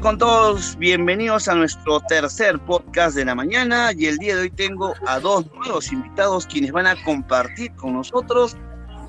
con 0.00 0.18
todos, 0.18 0.76
bienvenidos 0.76 1.48
a 1.48 1.54
nuestro 1.54 2.00
tercer 2.00 2.58
podcast 2.58 3.16
de 3.16 3.24
la 3.24 3.34
mañana 3.34 3.92
y 3.96 4.06
el 4.06 4.18
día 4.18 4.34
de 4.34 4.42
hoy 4.42 4.50
tengo 4.50 4.92
a 5.06 5.18
dos 5.20 5.46
nuevos 5.54 5.90
invitados 5.90 6.46
quienes 6.46 6.72
van 6.72 6.86
a 6.86 7.02
compartir 7.04 7.74
con 7.76 7.94
nosotros 7.94 8.56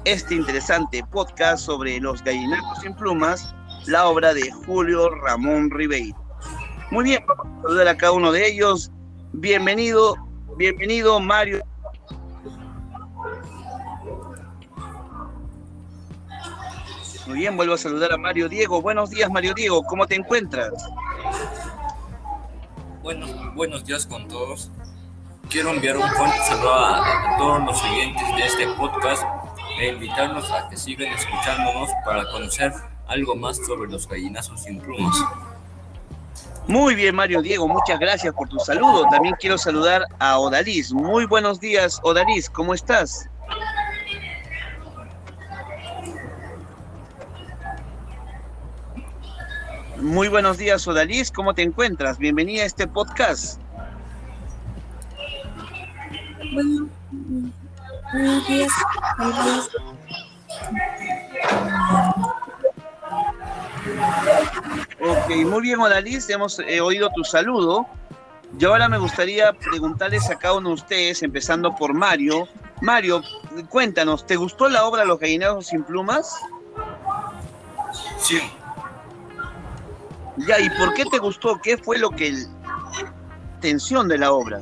este 0.05 0.35
interesante 0.35 1.03
podcast 1.12 1.65
sobre 1.65 1.99
los 1.99 2.23
gallinacos 2.23 2.79
sin 2.79 2.96
plumas, 2.96 3.53
la 3.87 4.08
obra 4.08 4.33
de 4.33 4.49
Julio 4.65 5.10
Ramón 5.10 5.69
Ribeiro. 5.71 6.17
Muy 6.92 7.04
bien, 7.04 7.24
vamos 7.28 7.47
a 7.47 7.62
saludar 7.63 7.88
a 7.90 7.97
cada 7.97 8.13
uno 8.13 8.31
de 8.31 8.47
ellos. 8.47 8.90
Bienvenido, 9.33 10.15
bienvenido 10.58 11.19
Mario. 11.19 11.63
Muy 17.27 17.39
bien, 17.39 17.57
vuelvo 17.57 17.73
a 17.73 17.77
saludar 17.77 18.13
a 18.13 18.17
Mario 18.17 18.47
Diego. 18.47 18.81
Buenos 18.81 19.09
días, 19.09 19.29
Mario 19.29 19.53
Diego, 19.53 19.83
¿cómo 19.83 20.07
te 20.07 20.15
encuentras? 20.15 20.71
Bueno, 23.03 23.27
buenos 23.53 23.83
días 23.83 24.05
con 24.05 24.29
todos. 24.29 24.71
Quiero 25.49 25.71
enviar 25.71 25.97
un 25.97 26.09
fuerte 26.09 26.38
saludo 26.47 26.73
a, 26.73 27.35
a 27.35 27.38
todos 27.38 27.63
los 27.66 27.83
oyentes 27.83 28.23
de 28.33 28.45
este 28.45 28.67
podcast 28.77 29.23
e 29.77 29.89
invitarlos 29.89 30.49
a 30.52 30.69
que 30.69 30.77
sigan 30.77 31.11
escuchándonos 31.13 31.89
para 32.05 32.23
conocer 32.31 32.71
algo 33.07 33.35
más 33.35 33.57
sobre 33.57 33.91
los 33.91 34.07
gallinazos 34.07 34.63
sin 34.63 34.80
plumas. 34.80 35.17
Muy 36.67 36.95
bien, 36.95 37.13
Mario 37.13 37.41
Diego, 37.41 37.67
muchas 37.67 37.99
gracias 37.99 38.33
por 38.33 38.47
tu 38.47 38.57
saludo. 38.59 39.05
También 39.11 39.35
quiero 39.38 39.57
saludar 39.57 40.05
a 40.19 40.39
Odalis. 40.39 40.94
Muy 40.94 41.25
buenos 41.25 41.59
días, 41.59 41.99
Odalis, 42.03 42.49
¿cómo 42.49 42.73
estás? 42.73 43.30
Muy 50.08 50.30
buenos 50.30 50.58
días, 50.58 50.88
Odalis, 50.88 51.33
¿cómo 51.33 51.53
te 51.53 51.63
encuentras? 51.63 52.17
Bienvenida 52.17 52.63
a 52.63 52.66
este 52.66 52.88
podcast. 52.88 53.59
Bueno, 56.53 56.88
buenos 58.13 58.47
días. 58.47 58.72
Buenos 59.17 59.45
días. 59.45 59.69
Ok, 65.02 65.30
muy 65.45 65.61
bien, 65.61 65.81
Odalis, 65.81 66.30
hemos 66.30 66.58
eh, 66.59 66.80
oído 66.80 67.09
tu 67.13 67.25
saludo. 67.25 67.85
Y 68.58 68.63
ahora 68.63 68.88
me 68.88 69.00
gustaría 69.00 69.52
preguntarles 69.52 70.30
a 70.30 70.35
cada 70.38 70.55
uno 70.55 70.69
de 70.69 70.75
ustedes, 70.75 71.22
empezando 71.22 71.75
por 71.75 71.94
Mario. 71.94 72.47
Mario, 72.80 73.23
cuéntanos, 73.67 74.25
¿te 74.25 74.38
gustó 74.38 74.69
la 74.69 74.85
obra 74.85 75.03
Los 75.03 75.19
Gallineros 75.19 75.67
sin 75.67 75.83
Plumas? 75.83 76.33
Sí, 78.17 78.39
Ya, 80.45 80.59
¿y 80.59 80.69
por 80.71 80.93
qué 80.93 81.05
te 81.05 81.17
gustó? 81.19 81.59
¿Qué 81.61 81.77
fue 81.77 81.97
lo 81.97 82.09
que... 82.11 82.27
el- 82.27 82.47
tensión 83.61 84.07
de 84.07 84.17
la 84.19 84.31
obra? 84.31 84.59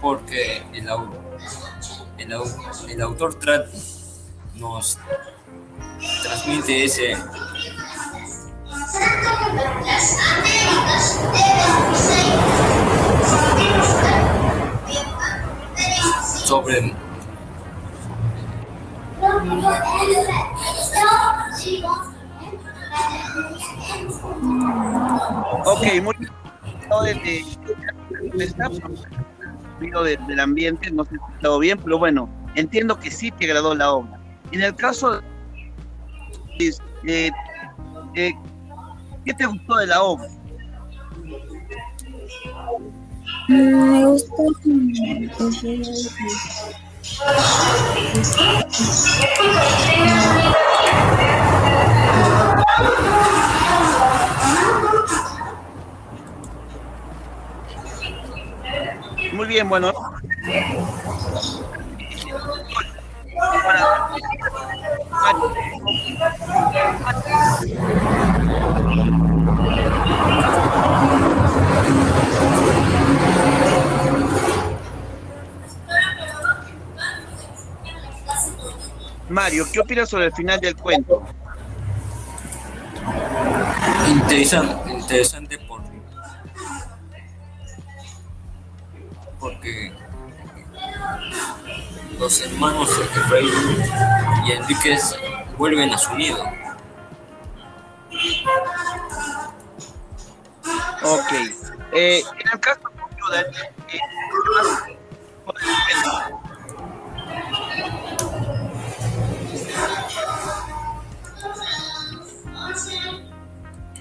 porque 0.00 0.62
el, 0.72 0.88
au- 0.88 1.10
el, 2.18 2.30
au- 2.32 2.88
el 2.88 3.00
autor 3.02 3.34
tra- 3.40 3.66
nos 4.54 4.96
transmite 6.22 6.84
ese 6.84 7.16
sobre 16.44 16.94
Ok, 25.64 26.02
muy 26.02 26.14
desde- 27.04 27.44
de- 30.02 30.16
del 30.26 30.40
ambiente, 30.40 30.90
no 30.90 31.04
sé 31.04 31.10
si 31.10 31.34
estado 31.36 31.58
bien, 31.58 31.78
pero 31.82 31.98
bueno, 31.98 32.28
entiendo 32.54 32.98
que 32.98 33.10
sí 33.10 33.30
te 33.30 33.44
agradó 33.46 33.74
la 33.74 33.92
obra. 33.92 34.18
En 34.52 34.62
el 34.62 34.74
caso 34.74 35.20
de... 37.02 37.30
eh, 38.14 38.32
¿Qué 39.24 39.34
te 39.34 39.46
gustó 39.46 39.76
de 39.76 39.86
la 39.86 40.02
obra? 40.02 40.26
Me 43.48 44.04
gusta. 44.06 44.42
Muy 59.32 59.46
bien, 59.46 59.68
bueno. 59.68 59.92
Mario, 79.28 79.66
¿qué 79.72 79.80
opinas 79.80 80.08
sobre 80.08 80.26
el 80.26 80.32
final 80.32 80.60
del 80.60 80.76
cuento? 80.76 81.22
Interesante, 84.08 84.92
interesante 84.92 85.58
por, 85.58 85.82
porque 89.38 89.92
los 92.18 92.40
hermanos 92.40 92.90
Efraín 92.98 93.50
y 94.46 94.52
Enríquez 94.52 95.16
vuelven 95.56 95.92
a 95.92 95.98
su 95.98 96.14
nido. 96.14 96.42
Ok. 101.02 101.32
Eh, 101.92 102.20
en 102.20 102.48
el 102.52 102.60
caso 102.60 102.80
tuyo, 102.90 103.24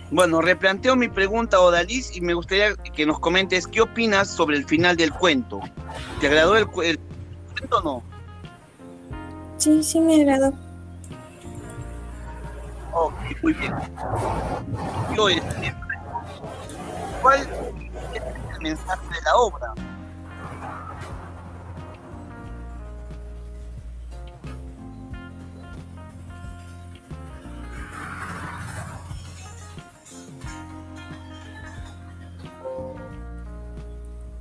Bueno, 0.09 0.41
replanteo 0.41 0.95
mi 0.95 1.09
pregunta, 1.09 1.59
Odalis, 1.59 2.15
y 2.15 2.21
me 2.21 2.33
gustaría 2.33 2.75
que 2.75 3.05
nos 3.05 3.19
comentes 3.19 3.67
qué 3.67 3.81
opinas 3.81 4.29
sobre 4.29 4.55
el 4.57 4.65
final 4.65 4.95
del 4.95 5.11
cuento. 5.11 5.59
¿Te 6.21 6.27
agradó 6.27 6.55
el, 6.55 6.65
cu- 6.67 6.81
el 6.83 6.97
cuento 7.57 7.77
o 7.79 7.81
no? 7.83 8.03
Sí, 9.57 9.83
sí 9.83 9.99
me 9.99 10.21
agradó. 10.21 10.53
Ok, 12.93 13.13
muy 13.43 13.53
bien. 13.53 13.73
Yo, 15.15 15.27
este, 15.29 15.75
¿Cuál 17.21 17.41
es 17.41 17.47
el 18.55 18.61
mensaje 18.61 19.07
de 19.07 19.21
la 19.25 19.35
obra? 19.35 19.73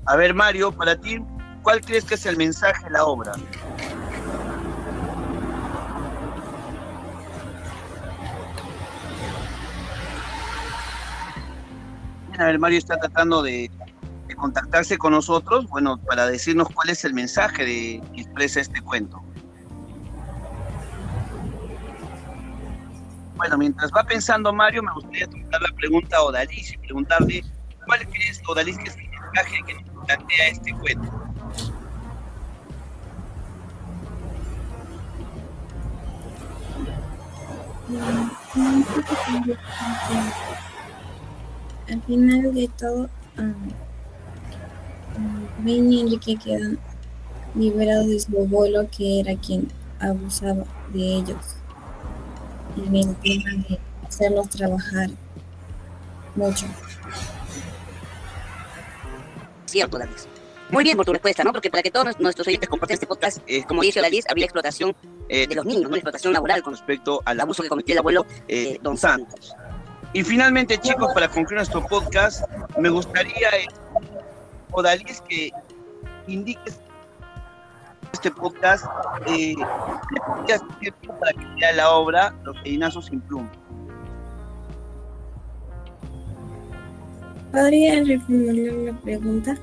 A 0.09 0.15
ver, 0.15 0.34
Mario, 0.34 0.71
para 0.71 0.97
ti, 0.97 1.19
¿cuál 1.62 1.81
crees 1.81 2.05
que 2.05 2.15
es 2.15 2.27
el 2.27 2.37
mensaje 2.37 2.84
de 2.84 2.91
la 2.91 3.05
obra? 3.05 3.33
Bien, 12.28 12.41
A 12.41 12.45
ver, 12.45 12.59
Mario 12.60 12.78
está 12.78 12.97
tratando 12.98 13.42
de, 13.42 13.69
contactarse 14.36 14.97
con 14.97 15.13
nosotros, 15.13 15.66
bueno, 15.69 15.98
para 15.98 16.27
decirnos 16.27 16.69
cuál 16.69 16.91
es 16.91 17.04
el 17.04 17.15
mensaje 17.15 17.65
de, 17.65 18.03
que 18.15 18.21
expresa 18.21 18.60
este 18.60 18.80
cuento. 18.83 19.21
Bueno, 23.34 23.59
mientras 23.59 23.91
va 23.91 24.04
pensando 24.04 24.53
Mario, 24.53 24.83
me 24.83 24.92
gustaría 24.92 25.27
tocar 25.27 25.63
la 25.63 25.72
pregunta 25.75 26.19
a 26.19 26.22
Odalis 26.22 26.75
y 26.75 26.78
preguntarle 26.78 27.45
cuál 27.86 28.07
crees, 28.09 28.41
Odalis, 28.47 28.78
que 28.78 28.89
es 28.89 29.05
que 29.44 29.74
nos 29.74 30.06
plantea 30.06 30.48
este 30.48 30.72
cuento. 30.72 31.12
Al 41.88 42.03
final 42.03 42.54
de 42.54 42.68
todo, 42.77 43.09
um, 43.38 43.54
Ben 45.65 45.92
y 45.92 46.00
Enrique 46.00 46.36
quedan 46.36 46.78
liberados 47.54 48.09
de 48.09 48.21
su 48.21 48.39
abuelo, 48.39 48.89
que 48.91 49.21
era 49.21 49.36
quien 49.36 49.68
abusaba 50.00 50.65
de 50.92 51.16
ellos. 51.16 51.56
En 52.77 52.94
el 52.97 53.15
tema 53.16 53.50
de 53.68 53.78
hacerlos 54.06 54.48
trabajar 54.50 55.10
mucho. 56.34 56.66
Muy 60.69 60.83
bien 60.83 60.97
por 60.97 61.07
tu 61.07 61.13
respuesta, 61.13 61.45
¿no? 61.45 61.53
Porque 61.53 61.71
para 61.71 61.83
que 61.83 61.91
todos 61.91 62.19
nuestros 62.19 62.47
oyentes 62.47 62.69
compartan 62.69 62.95
este 62.95 63.07
podcast, 63.07 63.39
eh, 63.47 63.63
como 63.65 63.83
dice 63.83 64.01
David, 64.01 64.25
había 64.28 64.45
explotación 64.45 64.97
eh, 65.28 65.47
de 65.47 65.55
los 65.55 65.65
niños, 65.65 65.84
¿no? 65.84 65.91
La 65.91 65.99
explotación 65.99 66.33
laboral 66.33 66.63
con 66.63 66.73
respecto 66.73 67.23
al 67.25 67.41
abuso 67.41 67.63
que 67.63 67.69
cometió 67.69 67.93
el 67.93 68.01
abuelo 68.01 68.27
eh, 68.49 68.78
Don 68.83 68.97
Santos. 68.97 69.55
Y 70.13 70.25
finalmente, 70.25 70.78
chicos, 70.78 71.13
para 71.15 71.28
concluir 71.28 71.59
nuestro 71.59 71.87
podcast, 71.87 72.43
me 72.78 72.89
gustaría, 72.89 73.49
eh, 73.51 73.67
Odalis, 74.73 75.21
que 75.23 75.53
indiques 76.27 76.81
este 78.13 78.31
podcast 78.31 78.87
para 78.87 81.33
que 81.33 81.59
sea 81.59 81.73
la 81.75 81.91
obra 81.91 82.34
Los 82.45 82.57
Peinazos 82.63 83.07
sin 83.07 83.21
Pluma. 83.21 83.51
¿Podría 87.56 88.04
reformular 88.04 88.74
la 88.74 88.92
pregunta? 89.00 89.56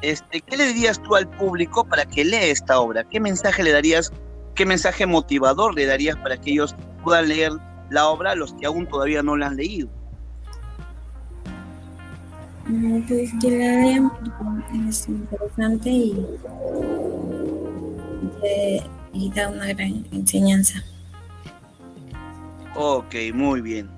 Este, 0.00 0.40
¿Qué 0.40 0.56
le 0.56 0.66
dirías 0.68 1.00
tú 1.02 1.14
al 1.14 1.28
público 1.28 1.84
para 1.84 2.06
que 2.06 2.24
lea 2.24 2.44
esta 2.46 2.80
obra? 2.80 3.04
¿Qué 3.04 3.20
mensaje 3.20 3.62
le 3.62 3.70
darías, 3.70 4.10
qué 4.54 4.64
mensaje 4.64 5.04
motivador 5.04 5.74
le 5.74 5.84
darías 5.84 6.16
para 6.16 6.38
que 6.38 6.52
ellos 6.52 6.74
puedan 7.04 7.28
leer 7.28 7.52
la 7.90 8.08
obra 8.08 8.30
a 8.30 8.34
los 8.34 8.54
que 8.54 8.64
aún 8.64 8.86
todavía 8.86 9.22
no 9.22 9.36
la 9.36 9.48
han 9.48 9.56
leído? 9.56 9.90
Mm, 12.66 13.02
Pues 13.02 13.30
que 13.38 13.50
la 13.50 13.82
lean 13.82 14.10
porque 14.10 14.88
es 14.88 15.08
interesante 15.08 15.90
y- 15.90 16.26
y 19.12 19.30
da 19.32 19.50
una 19.50 19.66
gran 19.66 20.06
enseñanza. 20.12 20.82
Ok, 22.74 23.14
muy 23.34 23.60
bien. 23.60 23.90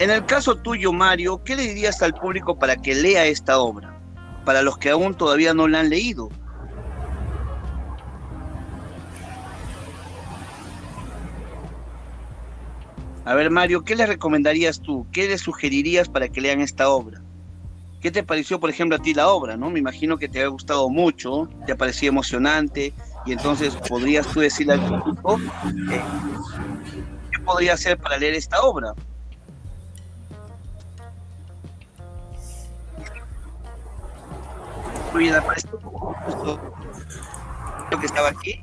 En 0.00 0.10
el 0.10 0.26
caso 0.26 0.56
tuyo, 0.56 0.92
Mario, 0.92 1.42
¿qué 1.44 1.54
le 1.54 1.62
dirías 1.62 2.02
al 2.02 2.14
público 2.14 2.58
para 2.58 2.76
que 2.76 2.96
lea 2.96 3.26
esta 3.26 3.58
obra? 3.58 3.96
Para 4.44 4.62
los 4.62 4.76
que 4.76 4.90
aún 4.90 5.14
todavía 5.14 5.54
no 5.54 5.68
la 5.68 5.80
han 5.80 5.90
leído. 5.90 6.30
A 13.24 13.34
ver, 13.34 13.50
Mario, 13.50 13.84
¿qué 13.84 13.94
les 13.94 14.08
recomendarías 14.08 14.80
tú? 14.80 15.06
¿Qué 15.12 15.28
les 15.28 15.40
sugerirías 15.40 16.08
para 16.08 16.28
que 16.28 16.40
lean 16.40 16.60
esta 16.60 16.88
obra? 16.90 17.22
¿Qué 18.02 18.10
te 18.10 18.22
pareció, 18.22 18.60
por 18.60 18.68
ejemplo, 18.68 18.96
a 18.96 18.98
ti 18.98 19.14
la 19.14 19.28
obra? 19.28 19.56
¿no? 19.56 19.70
Me 19.70 19.78
imagino 19.78 20.18
que 20.18 20.28
te 20.28 20.42
ha 20.42 20.48
gustado 20.48 20.90
mucho, 20.90 21.48
te 21.66 21.74
parecía 21.74 22.10
emocionante, 22.10 22.92
y 23.24 23.32
entonces 23.32 23.74
podrías 23.88 24.26
tú 24.26 24.40
decirle 24.40 24.74
al 24.74 25.00
público 25.00 25.40
eh, 25.90 26.02
qué 27.30 27.38
podría 27.44 27.74
hacer 27.74 27.96
para 27.96 28.18
leer 28.18 28.34
esta 28.34 28.60
obra. 28.60 28.92
Muy 35.14 35.22
bien, 35.22 35.36
aparece 35.36 35.68
justo 35.68 36.60
lo 37.88 38.00
que 38.00 38.06
estaba 38.06 38.30
aquí. 38.30 38.60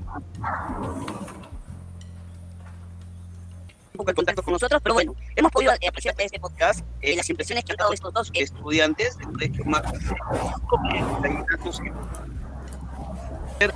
Un 3.93 3.97
poco 3.97 4.09
el 4.09 4.15
contacto 4.17 4.43
con 4.43 4.51
nosotros, 4.51 4.81
pero 4.83 4.93
bueno, 4.95 5.15
hemos 5.37 5.49
podido 5.49 5.71
apreciar 5.71 6.13
este 6.17 6.41
podcast 6.41 6.81
eh, 6.99 7.15
las 7.15 7.29
impresiones 7.29 7.63
que 7.63 7.71
han 7.71 7.77
dado 7.77 7.93
estos 7.93 8.13
dos 8.13 8.31
estudiantes 8.33 9.17
del 9.17 9.27
colegio 9.27 9.63
Marcos 9.63 10.03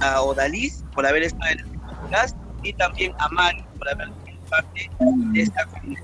a 0.02 0.22
Odalis 0.22 0.84
por 0.94 1.06
haber 1.06 1.24
estado 1.24 1.52
en 1.52 1.60
este 1.60 1.78
podcast 1.78 2.36
y 2.62 2.74
también 2.74 3.14
a 3.20 3.30
Mario 3.30 3.66
por 3.78 3.88
haber 3.88 4.10
sido 4.26 4.40
parte 4.50 4.92
de 5.00 5.42
esta 5.42 5.66
comunidad. 5.68 6.04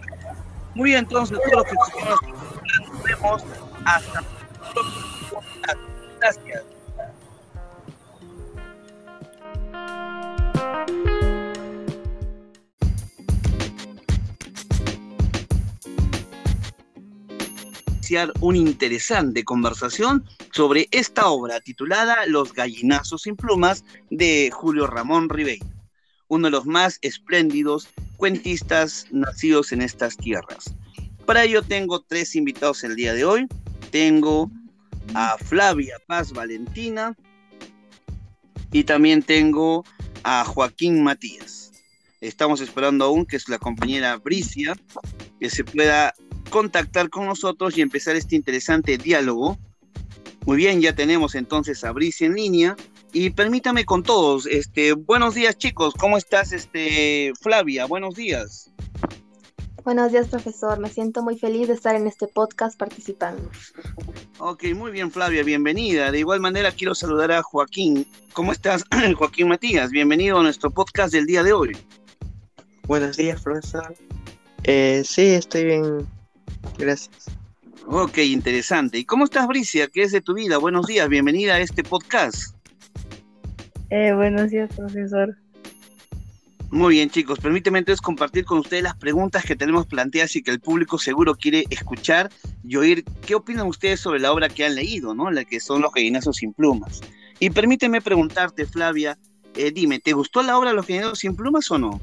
Muy 0.76 0.92
bien, 0.92 1.00
entonces, 1.00 1.38
todos 1.38 1.68
los 1.74 1.90
que 1.90 2.06
nos 2.06 3.04
vemos 3.04 3.44
hasta 3.84 4.24
podcast. 4.74 5.91
Gracias. 6.22 6.64
una 18.42 18.58
interesante 18.58 19.46
conversación 19.46 20.26
sobre 20.52 20.90
esta 20.92 21.30
obra 21.30 21.62
titulada 21.62 22.26
Los 22.28 22.54
gallinazos 22.54 23.22
sin 23.22 23.38
plumas 23.38 23.86
de 24.10 24.52
Julio 24.52 24.86
Ramón 24.86 25.30
Ribeiro, 25.30 25.66
uno 26.28 26.48
de 26.48 26.52
los 26.52 26.66
más 26.66 27.00
espléndidos 27.02 27.88
cuentistas 28.18 29.08
nacidos 29.12 29.72
en 29.72 29.82
estas 29.82 30.18
tierras. 30.18 30.76
Para 31.26 31.46
ello 31.46 31.62
tengo 31.64 32.02
tres 32.02 32.36
invitados 32.36 32.84
el 32.84 32.96
día 32.96 33.14
de 33.14 33.24
hoy. 33.24 33.48
Tengo 33.92 34.52
a 35.14 35.38
Flavia 35.38 35.98
Paz 36.08 36.32
Valentina 36.32 37.16
y 38.72 38.84
también 38.84 39.22
tengo 39.22 39.84
a 40.24 40.44
Joaquín 40.46 41.04
Matías. 41.04 41.72
Estamos 42.22 42.62
esperando 42.62 43.06
aún 43.06 43.26
que 43.26 43.36
es 43.36 43.50
la 43.50 43.58
compañera 43.58 44.18
Bricia 44.18 44.76
que 45.40 45.50
se 45.50 45.64
pueda 45.64 46.14
contactar 46.50 47.10
con 47.10 47.26
nosotros 47.26 47.78
y 47.78 47.82
empezar 47.82 48.16
este 48.16 48.36
interesante 48.36 48.98
diálogo. 48.98 49.58
Muy 50.46 50.58
bien, 50.58 50.82
ya 50.82 50.94
tenemos 50.96 51.36
entonces 51.36 51.84
a 51.84 51.92
Bricia 51.92 52.28
en 52.28 52.36
línea 52.36 52.76
y 53.14 53.32
permítame 53.32 53.86
con 53.86 54.04
todos, 54.04 54.46
este, 54.46 54.94
buenos 54.94 55.36
días 55.36 55.58
chicos, 55.58 55.94
¿cómo 55.96 56.18
estás, 56.18 56.54
este, 56.54 57.34
Flavia? 57.42 57.86
Buenos 57.86 58.16
días. 58.16 58.71
Buenos 59.84 60.12
días, 60.12 60.28
profesor. 60.28 60.80
Me 60.80 60.90
siento 60.90 61.24
muy 61.24 61.40
feliz 61.40 61.68
de 61.68 61.74
estar 61.74 61.96
en 61.96 62.06
este 62.06 62.28
podcast 62.28 62.78
participando. 62.78 63.50
Ok, 64.38 64.66
muy 64.76 64.92
bien, 64.92 65.12
Flavia, 65.12 65.44
bienvenida. 65.44 66.12
De 66.12 66.20
igual 66.20 66.40
manera 66.40 66.72
quiero 66.72 66.94
saludar 66.94 67.32
a 67.32 67.42
Joaquín. 67.42 68.06
¿Cómo 68.34 68.52
estás, 68.52 68.84
Joaquín 69.18 69.48
Matías? 69.48 69.90
Bienvenido 69.90 70.40
a 70.40 70.44
nuestro 70.44 70.70
podcast 70.70 71.12
del 71.14 71.26
día 71.26 71.42
de 71.42 71.54
hoy. 71.54 71.76
Buenos 72.88 73.18
días, 73.18 73.42
profesor. 73.42 73.96
Eh, 74.64 75.02
sí, 75.04 75.30
estoy 75.30 75.66
bien. 75.66 76.08
Gracias. 76.78 77.32
Ok, 77.88 78.20
interesante. 78.20 79.00
¿Y 79.00 79.06
cómo 79.06 79.24
estás, 79.24 79.48
Bricia? 79.48 79.88
¿Qué 79.88 80.04
es 80.04 80.12
de 80.12 80.22
tu 80.22 80.36
vida? 80.36 80.60
Buenos 80.60 80.86
días, 80.86 81.10
bienvenida 81.10 81.56
a 81.56 81.60
este 81.60 81.84
podcast. 81.84 82.56
Eh, 83.90 84.14
buenos 84.14 84.52
días, 84.52 84.70
profesor. 84.76 85.36
Muy 86.72 86.96
bien, 86.96 87.10
chicos, 87.10 87.38
permíteme 87.40 87.80
entonces 87.80 88.00
compartir 88.00 88.46
con 88.46 88.60
ustedes 88.60 88.82
las 88.82 88.96
preguntas 88.96 89.44
que 89.44 89.58
tenemos 89.58 89.86
planteadas 89.88 90.38
y 90.38 90.42
que 90.42 90.52
el 90.52 90.62
público 90.62 90.98
seguro 90.98 91.36
quiere 91.36 91.66
escuchar 91.70 92.30
y 92.64 92.78
oír 92.78 93.04
qué 93.28 93.36
opinan 93.36 93.68
ustedes 93.68 94.00
sobre 94.00 94.22
la 94.22 94.32
obra 94.32 94.48
que 94.48 94.64
han 94.64 94.76
leído, 94.76 95.14
¿no? 95.14 95.30
La 95.32 95.44
que 95.44 95.60
son 95.60 95.82
Los 95.82 95.92
gallinazos 95.92 96.38
sin 96.38 96.54
plumas. 96.54 97.02
Y 97.40 97.50
permíteme 97.50 98.02
preguntarte, 98.02 98.66
Flavia, 98.66 99.18
eh, 99.56 99.72
dime, 99.72 100.00
¿te 100.00 100.14
gustó 100.14 100.44
la 100.44 100.58
obra 100.58 100.72
Los 100.72 100.88
gallinazos 100.88 101.20
sin 101.20 101.36
plumas 101.36 101.70
o 101.72 101.78
no? 101.78 102.00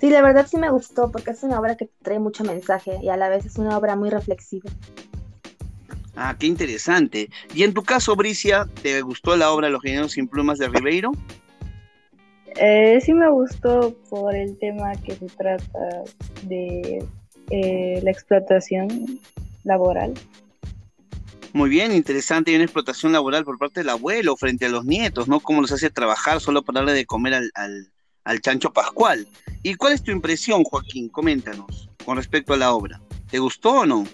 Sí, 0.00 0.08
la 0.08 0.22
verdad 0.22 0.46
sí 0.50 0.56
me 0.56 0.70
gustó 0.70 1.12
porque 1.12 1.32
es 1.32 1.42
una 1.42 1.60
obra 1.60 1.76
que 1.76 1.90
trae 2.02 2.18
mucho 2.18 2.44
mensaje 2.44 2.98
y 3.02 3.10
a 3.10 3.18
la 3.18 3.28
vez 3.28 3.44
es 3.44 3.56
una 3.58 3.76
obra 3.76 3.94
muy 3.94 4.08
reflexiva. 4.08 4.70
Ah, 6.16 6.34
qué 6.38 6.46
interesante. 6.46 7.28
Y 7.54 7.62
en 7.62 7.74
tu 7.74 7.82
caso, 7.82 8.16
Bricia, 8.16 8.66
¿te 8.80 9.02
gustó 9.02 9.36
la 9.36 9.50
obra 9.50 9.68
Los 9.68 9.82
gallinazos 9.82 10.12
sin 10.12 10.28
plumas 10.28 10.58
de 10.58 10.68
Ribeiro? 10.68 11.12
Eh, 12.56 13.00
sí 13.00 13.12
me 13.12 13.30
gustó 13.30 13.94
por 14.10 14.34
el 14.34 14.58
tema 14.58 14.92
que 14.96 15.14
se 15.14 15.26
trata 15.26 16.04
de 16.44 17.04
eh, 17.50 18.00
la 18.02 18.10
explotación 18.10 19.20
laboral. 19.64 20.14
Muy 21.52 21.70
bien, 21.70 21.92
interesante. 21.92 22.50
Y 22.50 22.56
una 22.56 22.64
explotación 22.64 23.12
laboral 23.12 23.44
por 23.44 23.58
parte 23.58 23.80
del 23.80 23.88
abuelo 23.88 24.36
frente 24.36 24.66
a 24.66 24.68
los 24.68 24.84
nietos, 24.84 25.28
¿no? 25.28 25.40
Cómo 25.40 25.60
los 25.60 25.72
hace 25.72 25.90
trabajar 25.90 26.40
solo 26.40 26.62
para 26.62 26.80
darle 26.80 26.92
de 26.92 27.06
comer 27.06 27.34
al, 27.34 27.50
al, 27.54 27.90
al 28.24 28.40
chancho 28.40 28.72
pascual. 28.72 29.26
¿Y 29.62 29.74
cuál 29.74 29.94
es 29.94 30.02
tu 30.02 30.10
impresión, 30.10 30.64
Joaquín? 30.64 31.08
Coméntanos 31.08 31.88
con 32.04 32.16
respecto 32.16 32.54
a 32.54 32.56
la 32.56 32.72
obra. 32.72 33.00
¿Te 33.30 33.38
gustó 33.38 33.80
o 33.80 33.86
no? 33.86 34.04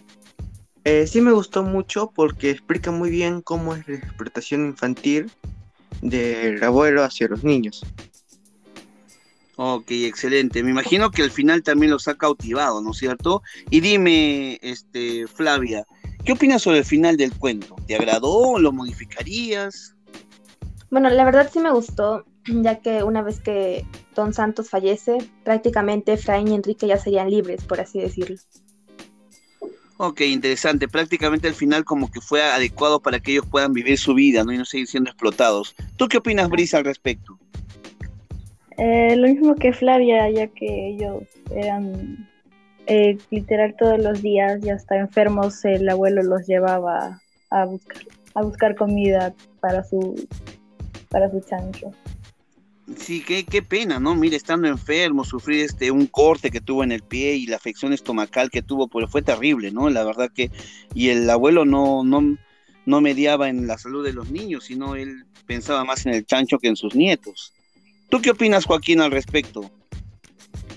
Eh, 0.84 1.06
sí 1.06 1.20
me 1.20 1.32
gustó 1.32 1.62
mucho 1.62 2.12
porque 2.14 2.50
explica 2.50 2.90
muy 2.90 3.10
bien 3.10 3.40
cómo 3.40 3.74
es 3.74 3.88
la 3.88 3.96
explotación 3.96 4.66
infantil 4.66 5.30
del 6.02 6.62
abuelo 6.62 7.02
hacia 7.02 7.28
los 7.28 7.42
niños. 7.42 7.84
Ok, 9.56 9.90
excelente. 9.90 10.62
Me 10.62 10.70
imagino 10.70 11.10
que 11.10 11.22
al 11.22 11.30
final 11.30 11.62
también 11.62 11.92
los 11.92 12.08
ha 12.08 12.14
cautivado, 12.14 12.80
¿no 12.80 12.90
es 12.90 12.98
cierto? 12.98 13.42
Y 13.70 13.80
dime, 13.80 14.58
este, 14.62 15.26
Flavia, 15.28 15.86
¿qué 16.24 16.32
opinas 16.32 16.62
sobre 16.62 16.78
el 16.78 16.84
final 16.84 17.16
del 17.16 17.32
cuento? 17.32 17.76
¿Te 17.86 17.94
agradó? 17.94 18.58
¿Lo 18.58 18.72
modificarías? 18.72 19.94
Bueno, 20.90 21.08
la 21.10 21.24
verdad 21.24 21.50
sí 21.52 21.60
me 21.60 21.72
gustó, 21.72 22.24
ya 22.46 22.80
que 22.80 23.04
una 23.04 23.22
vez 23.22 23.40
que 23.40 23.86
Don 24.14 24.34
Santos 24.34 24.70
fallece, 24.70 25.18
prácticamente 25.44 26.14
Efraín 26.14 26.48
y 26.48 26.54
Enrique 26.54 26.86
ya 26.86 26.98
serían 26.98 27.30
libres, 27.30 27.64
por 27.64 27.80
así 27.80 28.00
decirlo. 28.00 28.36
Ok, 29.96 30.22
interesante. 30.22 30.88
Prácticamente 30.88 31.46
al 31.46 31.54
final 31.54 31.84
como 31.84 32.10
que 32.10 32.20
fue 32.20 32.42
adecuado 32.42 33.00
para 33.00 33.20
que 33.20 33.32
ellos 33.32 33.46
puedan 33.48 33.72
vivir 33.72 33.98
su 33.98 34.14
vida, 34.14 34.42
¿no? 34.42 34.52
Y 34.52 34.58
no 34.58 34.64
seguir 34.64 34.88
siendo 34.88 35.10
explotados. 35.10 35.76
¿Tú 35.96 36.08
qué 36.08 36.18
opinas, 36.18 36.48
Brisa, 36.48 36.78
al 36.78 36.84
respecto? 36.84 37.38
Eh, 38.76 39.16
lo 39.16 39.28
mismo 39.28 39.54
que 39.54 39.72
Flavia, 39.72 40.28
ya 40.30 40.48
que 40.48 40.88
ellos 40.88 41.22
eran 41.54 42.28
eh, 42.86 43.16
literal 43.30 43.74
todos 43.78 43.98
los 43.98 44.20
días 44.20 44.64
y 44.64 44.70
hasta 44.70 44.96
enfermos 44.96 45.64
el 45.64 45.88
abuelo 45.88 46.22
los 46.22 46.46
llevaba 46.46 47.20
a 47.50 47.64
buscar, 47.64 48.02
a 48.34 48.42
buscar 48.42 48.74
comida 48.74 49.32
para 49.60 49.84
su, 49.84 50.26
para 51.08 51.30
su 51.30 51.40
chancho. 51.40 51.92
Sí, 52.98 53.24
qué, 53.26 53.44
qué 53.44 53.62
pena, 53.62 53.98
¿no? 53.98 54.14
Mire, 54.14 54.36
estando 54.36 54.68
enfermo, 54.68 55.24
sufrir 55.24 55.64
este 55.64 55.90
un 55.90 56.06
corte 56.06 56.50
que 56.50 56.60
tuvo 56.60 56.84
en 56.84 56.92
el 56.92 57.02
pie 57.02 57.34
y 57.34 57.46
la 57.46 57.56
afección 57.56 57.94
estomacal 57.94 58.50
que 58.50 58.60
tuvo, 58.60 58.88
pues 58.88 59.10
fue 59.10 59.22
terrible, 59.22 59.70
¿no? 59.70 59.88
La 59.88 60.04
verdad 60.04 60.30
que, 60.34 60.50
y 60.94 61.08
el 61.08 61.28
abuelo 61.30 61.64
no, 61.64 62.04
no, 62.04 62.36
no 62.84 63.00
mediaba 63.00 63.48
en 63.48 63.66
la 63.66 63.78
salud 63.78 64.04
de 64.04 64.12
los 64.12 64.30
niños, 64.30 64.64
sino 64.64 64.96
él 64.96 65.24
pensaba 65.46 65.84
más 65.84 66.04
en 66.04 66.12
el 66.12 66.26
chancho 66.26 66.58
que 66.58 66.68
en 66.68 66.76
sus 66.76 66.94
nietos. 66.94 67.53
¿Tú 68.14 68.22
qué 68.22 68.30
opinas, 68.30 68.64
Joaquín, 68.64 69.00
al 69.00 69.10
respecto? 69.10 69.68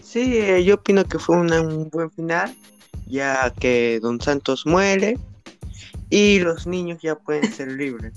Sí, 0.02 0.40
eh, 0.40 0.64
yo 0.64 0.74
opino 0.74 1.06
que 1.06 1.20
fue 1.20 1.38
un 1.38 1.88
buen 1.92 2.10
final, 2.10 2.52
ya 3.06 3.54
que 3.54 4.00
Don 4.02 4.20
Santos 4.20 4.66
muere 4.66 5.20
y 6.10 6.40
los 6.40 6.66
niños 6.66 6.98
ya 7.00 7.14
pueden 7.14 7.54
ser 7.54 7.74
libres. 7.74 8.14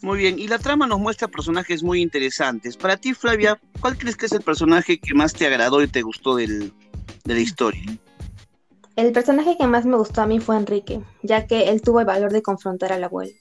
Muy 0.00 0.20
bien, 0.20 0.38
y 0.38 0.48
la 0.48 0.58
trama 0.58 0.86
nos 0.86 1.00
muestra 1.00 1.28
personajes 1.28 1.82
muy 1.82 2.00
interesantes. 2.00 2.78
Para 2.78 2.96
ti, 2.96 3.12
Flavia, 3.12 3.60
¿cuál 3.78 3.98
crees 3.98 4.16
que 4.16 4.24
es 4.24 4.32
el 4.32 4.40
personaje 4.40 4.98
que 4.98 5.12
más 5.12 5.34
te 5.34 5.46
agradó 5.46 5.82
y 5.82 5.86
te 5.86 6.00
gustó 6.00 6.36
del, 6.36 6.72
de 7.24 7.34
la 7.34 7.40
historia? 7.40 7.84
El 8.96 9.12
personaje 9.12 9.58
que 9.58 9.66
más 9.66 9.84
me 9.84 9.98
gustó 9.98 10.22
a 10.22 10.26
mí 10.26 10.40
fue 10.40 10.56
Enrique, 10.56 11.02
ya 11.22 11.46
que 11.46 11.68
él 11.68 11.82
tuvo 11.82 12.00
el 12.00 12.06
valor 12.06 12.32
de 12.32 12.40
confrontar 12.40 12.94
al 12.94 13.04
abuelo. 13.04 13.34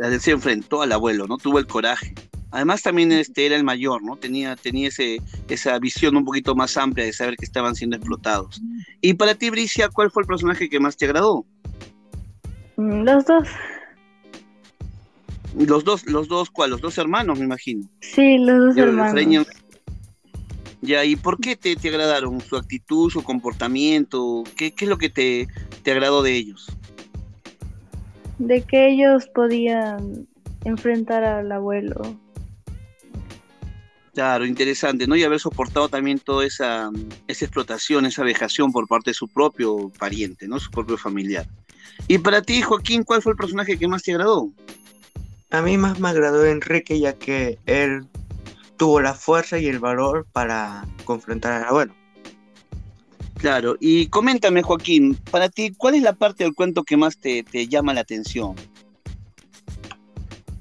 Él 0.00 0.20
se 0.20 0.32
enfrentó 0.32 0.82
al 0.82 0.90
abuelo, 0.90 1.28
¿no? 1.28 1.38
Tuvo 1.38 1.60
el 1.60 1.68
coraje. 1.68 2.16
Además 2.50 2.82
también 2.82 3.12
este 3.12 3.46
era 3.46 3.56
el 3.56 3.64
mayor, 3.64 4.02
¿no? 4.02 4.16
Tenía, 4.16 4.56
tenía 4.56 4.88
ese, 4.88 5.20
esa 5.48 5.78
visión 5.78 6.16
un 6.16 6.24
poquito 6.24 6.54
más 6.54 6.76
amplia 6.76 7.04
de 7.04 7.12
saber 7.12 7.36
que 7.36 7.44
estaban 7.44 7.74
siendo 7.74 7.96
explotados. 7.96 8.62
Y 9.00 9.14
para 9.14 9.34
ti, 9.34 9.50
Bricia, 9.50 9.88
¿cuál 9.90 10.10
fue 10.10 10.22
el 10.22 10.26
personaje 10.26 10.70
que 10.70 10.80
más 10.80 10.96
te 10.96 11.04
agradó? 11.04 11.44
Mm, 12.76 13.02
los 13.02 13.26
dos. 13.26 13.48
Los 15.56 15.84
dos, 15.84 16.06
los 16.06 16.28
dos, 16.28 16.50
¿cuál? 16.50 16.70
Los 16.70 16.80
dos 16.80 16.96
hermanos, 16.96 17.38
me 17.38 17.44
imagino. 17.44 17.86
Sí, 18.00 18.38
los 18.38 18.74
dos 18.74 18.76
hermanos. 18.76 19.46
Ya, 20.80 21.04
¿y 21.04 21.16
por 21.16 21.40
qué 21.40 21.56
te, 21.56 21.74
te, 21.74 21.88
agradaron? 21.88 22.40
¿Su 22.40 22.56
actitud, 22.56 23.10
su 23.10 23.22
comportamiento? 23.22 24.44
¿Qué, 24.56 24.70
qué 24.70 24.84
es 24.84 24.88
lo 24.88 24.96
que 24.96 25.10
te, 25.10 25.48
te 25.82 25.90
agradó 25.90 26.22
de 26.22 26.36
ellos? 26.36 26.66
De 28.38 28.62
que 28.62 28.88
ellos 28.88 29.26
podían 29.34 30.28
enfrentar 30.64 31.24
al 31.24 31.50
abuelo 31.50 32.16
Claro, 34.18 34.44
interesante, 34.44 35.06
¿no? 35.06 35.14
Y 35.14 35.22
haber 35.22 35.38
soportado 35.38 35.88
también 35.88 36.18
toda 36.18 36.44
esa, 36.44 36.90
esa 37.28 37.44
explotación, 37.44 38.04
esa 38.04 38.24
vejación 38.24 38.72
por 38.72 38.88
parte 38.88 39.10
de 39.10 39.14
su 39.14 39.28
propio 39.28 39.92
pariente, 39.96 40.48
¿no? 40.48 40.58
Su 40.58 40.72
propio 40.72 40.98
familiar. 40.98 41.46
Y 42.08 42.18
para 42.18 42.42
ti, 42.42 42.60
Joaquín, 42.60 43.04
¿cuál 43.04 43.22
fue 43.22 43.30
el 43.30 43.38
personaje 43.38 43.78
que 43.78 43.86
más 43.86 44.02
te 44.02 44.10
agradó? 44.10 44.50
A 45.50 45.62
mí 45.62 45.78
más 45.78 46.00
me 46.00 46.08
agradó 46.08 46.44
Enrique, 46.44 46.98
ya 46.98 47.12
que 47.12 47.60
él 47.66 48.08
tuvo 48.76 49.00
la 49.00 49.14
fuerza 49.14 49.56
y 49.60 49.68
el 49.68 49.78
valor 49.78 50.26
para 50.32 50.84
confrontar 51.04 51.52
al 51.52 51.68
abuelo. 51.68 51.94
Claro, 53.36 53.76
y 53.78 54.08
coméntame, 54.08 54.62
Joaquín, 54.62 55.16
para 55.30 55.48
ti, 55.48 55.72
¿cuál 55.76 55.94
es 55.94 56.02
la 56.02 56.14
parte 56.14 56.42
del 56.42 56.56
cuento 56.56 56.82
que 56.82 56.96
más 56.96 57.18
te, 57.18 57.44
te 57.44 57.68
llama 57.68 57.94
la 57.94 58.00
atención? 58.00 58.56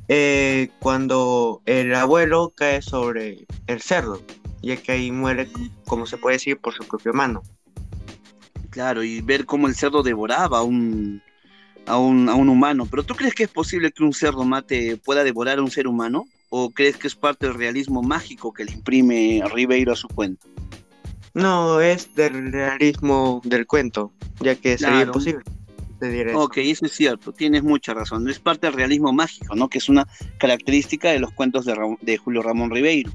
Eh, 0.09 0.69
cuando 0.79 1.61
el 1.65 1.93
abuelo 1.93 2.53
cae 2.55 2.81
sobre 2.81 3.45
el 3.67 3.81
cerdo, 3.81 4.21
ya 4.61 4.77
que 4.77 4.93
ahí 4.93 5.11
muere, 5.11 5.49
como 5.85 6.05
se 6.05 6.17
puede 6.17 6.37
decir, 6.37 6.57
por 6.57 6.73
su 6.73 6.83
propia 6.83 7.11
mano. 7.11 7.43
Claro, 8.69 9.03
y 9.03 9.21
ver 9.21 9.45
cómo 9.45 9.67
el 9.67 9.75
cerdo 9.75 10.03
devoraba 10.03 10.59
a 10.59 10.63
un, 10.63 11.21
a 11.85 11.97
un, 11.97 12.29
a 12.29 12.35
un 12.35 12.49
humano. 12.49 12.87
¿Pero 12.89 13.03
tú 13.03 13.15
crees 13.15 13.33
que 13.33 13.43
es 13.43 13.49
posible 13.49 13.91
que 13.91 14.03
un 14.03 14.13
cerdo 14.13 14.43
mate, 14.45 14.97
pueda 14.97 15.23
devorar 15.23 15.59
a 15.59 15.61
un 15.61 15.71
ser 15.71 15.87
humano? 15.87 16.25
¿O 16.49 16.69
crees 16.69 16.95
que 16.95 17.07
es 17.07 17.15
parte 17.15 17.45
del 17.47 17.55
realismo 17.55 18.01
mágico 18.01 18.53
que 18.53 18.63
le 18.63 18.71
imprime 18.71 19.41
Ribeiro 19.53 19.91
a 19.91 19.95
su 19.95 20.07
cuento? 20.07 20.47
No, 21.33 21.81
es 21.81 22.15
del 22.15 22.51
realismo 22.51 23.41
del 23.43 23.67
cuento, 23.67 24.13
ya 24.39 24.55
que 24.55 24.77
sería 24.77 25.01
imposible. 25.01 25.43
Ok, 26.35 26.57
eso 26.57 26.85
es 26.85 26.91
cierto, 26.93 27.31
tienes 27.31 27.63
mucha 27.63 27.93
razón. 27.93 28.29
Es 28.29 28.39
parte 28.39 28.67
del 28.67 28.75
realismo 28.75 29.11
mágico, 29.13 29.55
¿no? 29.55 29.69
Que 29.69 29.79
es 29.79 29.89
una 29.89 30.07
característica 30.37 31.09
de 31.09 31.19
los 31.19 31.31
cuentos 31.31 31.65
de, 31.65 32.17
Julio 32.17 32.41
Ramón 32.41 32.71
Ribeiro. 32.71 33.11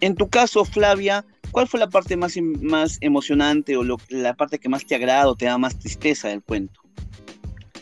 En 0.00 0.14
tu 0.14 0.28
caso, 0.28 0.64
Flavia, 0.64 1.24
¿cuál 1.50 1.66
fue 1.66 1.80
la 1.80 1.88
parte 1.88 2.16
más, 2.16 2.36
más 2.60 2.98
emocionante 3.00 3.76
o 3.76 3.84
la 4.10 4.34
parte 4.34 4.58
que 4.58 4.68
más 4.68 4.86
te 4.86 4.94
agrada 4.94 5.28
o 5.28 5.34
te 5.34 5.46
da 5.46 5.58
más 5.58 5.78
tristeza 5.78 6.28
del 6.28 6.42
cuento? 6.42 6.80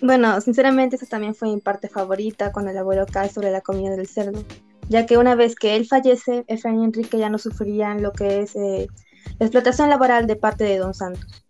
Bueno, 0.01 0.41
sinceramente 0.41 0.97
esa 0.97 1.07
también 1.07 1.35
fue 1.35 1.49
mi 1.49 1.61
parte 1.61 1.89
favorita 1.89 2.53
cuando 2.53 2.71
el 2.71 2.79
abuelo 2.79 3.07
cae 3.07 3.31
sobre 3.31 3.51
la 3.51 3.61
comida 3.61 3.97
del 3.97 4.07
cerdo, 4.07 4.45
ya 4.89 5.07
que 5.07 5.17
una 5.19 5.35
vez 5.35 5.55
que 5.57 5.75
él 5.75 5.87
fallece, 5.87 6.45
Efraín 6.49 6.83
y 6.83 6.85
Enrique 6.85 7.19
ya 7.19 7.31
no 7.31 7.39
sufrirían 7.39 8.03
lo 8.03 8.13
que 8.13 8.41
es 8.41 8.55
eh, 8.57 8.89
la 9.39 9.47
explotación 9.47 9.89
laboral 9.89 10.27
de 10.27 10.37
parte 10.37 10.65
de 10.65 10.79
Don 10.79 10.95
Santos. 10.95 11.46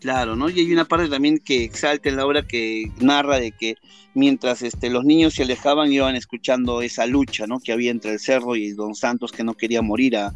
Claro, 0.00 0.36
¿no? 0.36 0.48
Y 0.48 0.60
hay 0.60 0.72
una 0.72 0.84
parte 0.84 1.08
también 1.08 1.38
que 1.38 1.64
exalta 1.64 2.08
en 2.08 2.16
la 2.16 2.24
obra 2.24 2.46
que 2.46 2.92
narra 3.00 3.40
de 3.40 3.50
que 3.50 3.74
mientras 4.14 4.62
este, 4.62 4.90
los 4.90 5.04
niños 5.04 5.34
se 5.34 5.42
alejaban 5.42 5.92
iban 5.92 6.14
escuchando 6.14 6.82
esa 6.82 7.06
lucha, 7.06 7.48
¿no? 7.48 7.58
Que 7.58 7.72
había 7.72 7.90
entre 7.90 8.12
el 8.12 8.20
cerro 8.20 8.54
y 8.54 8.70
Don 8.70 8.94
Santos 8.94 9.32
que 9.32 9.42
no 9.42 9.54
quería 9.54 9.82
morir 9.82 10.16
a, 10.16 10.32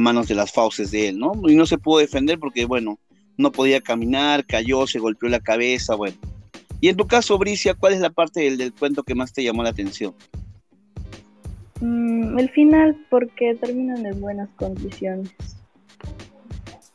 manos 0.00 0.26
de 0.26 0.34
las 0.34 0.50
fauces 0.50 0.90
de 0.90 1.10
él, 1.10 1.18
¿no? 1.20 1.32
Y 1.46 1.54
no 1.54 1.64
se 1.66 1.78
pudo 1.78 2.00
defender 2.00 2.40
porque, 2.40 2.64
bueno, 2.64 2.98
no 3.36 3.52
podía 3.52 3.80
caminar, 3.80 4.44
cayó, 4.44 4.88
se 4.88 4.98
golpeó 4.98 5.28
la 5.28 5.38
cabeza, 5.38 5.94
bueno. 5.94 6.16
Y 6.80 6.88
en 6.88 6.96
tu 6.96 7.06
caso, 7.06 7.38
Bricia, 7.38 7.74
¿cuál 7.74 7.92
es 7.92 8.00
la 8.00 8.10
parte 8.10 8.40
del, 8.40 8.56
del 8.56 8.72
cuento 8.72 9.04
que 9.04 9.14
más 9.14 9.32
te 9.32 9.44
llamó 9.44 9.62
la 9.62 9.70
atención? 9.70 10.12
Mm, 11.80 12.36
el 12.36 12.50
final, 12.50 13.06
porque 13.08 13.54
terminan 13.54 14.04
en 14.04 14.20
buenas 14.20 14.48
condiciones 14.56 15.32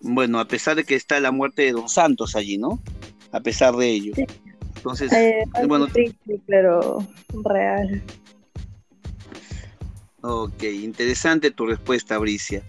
bueno, 0.02 0.40
a 0.40 0.46
pesar 0.46 0.76
de 0.76 0.84
que 0.84 0.96
está 0.96 1.20
la 1.20 1.32
muerte 1.32 1.64
de 1.64 1.74
Don 1.74 1.90
Santos 1.90 2.36
allí, 2.36 2.58
¿no? 2.58 2.82
A 3.32 3.40
pesar 3.42 3.76
de 3.76 3.90
ello. 3.90 4.14
Entonces, 4.76 5.12
eh, 5.12 5.44
bueno. 5.68 5.88
Pero 6.48 7.06
real. 7.44 8.02
Ok, 10.22 10.64
interesante 10.64 11.52
tu 11.52 11.66
respuesta, 11.66 12.18
Bricia. 12.18 12.64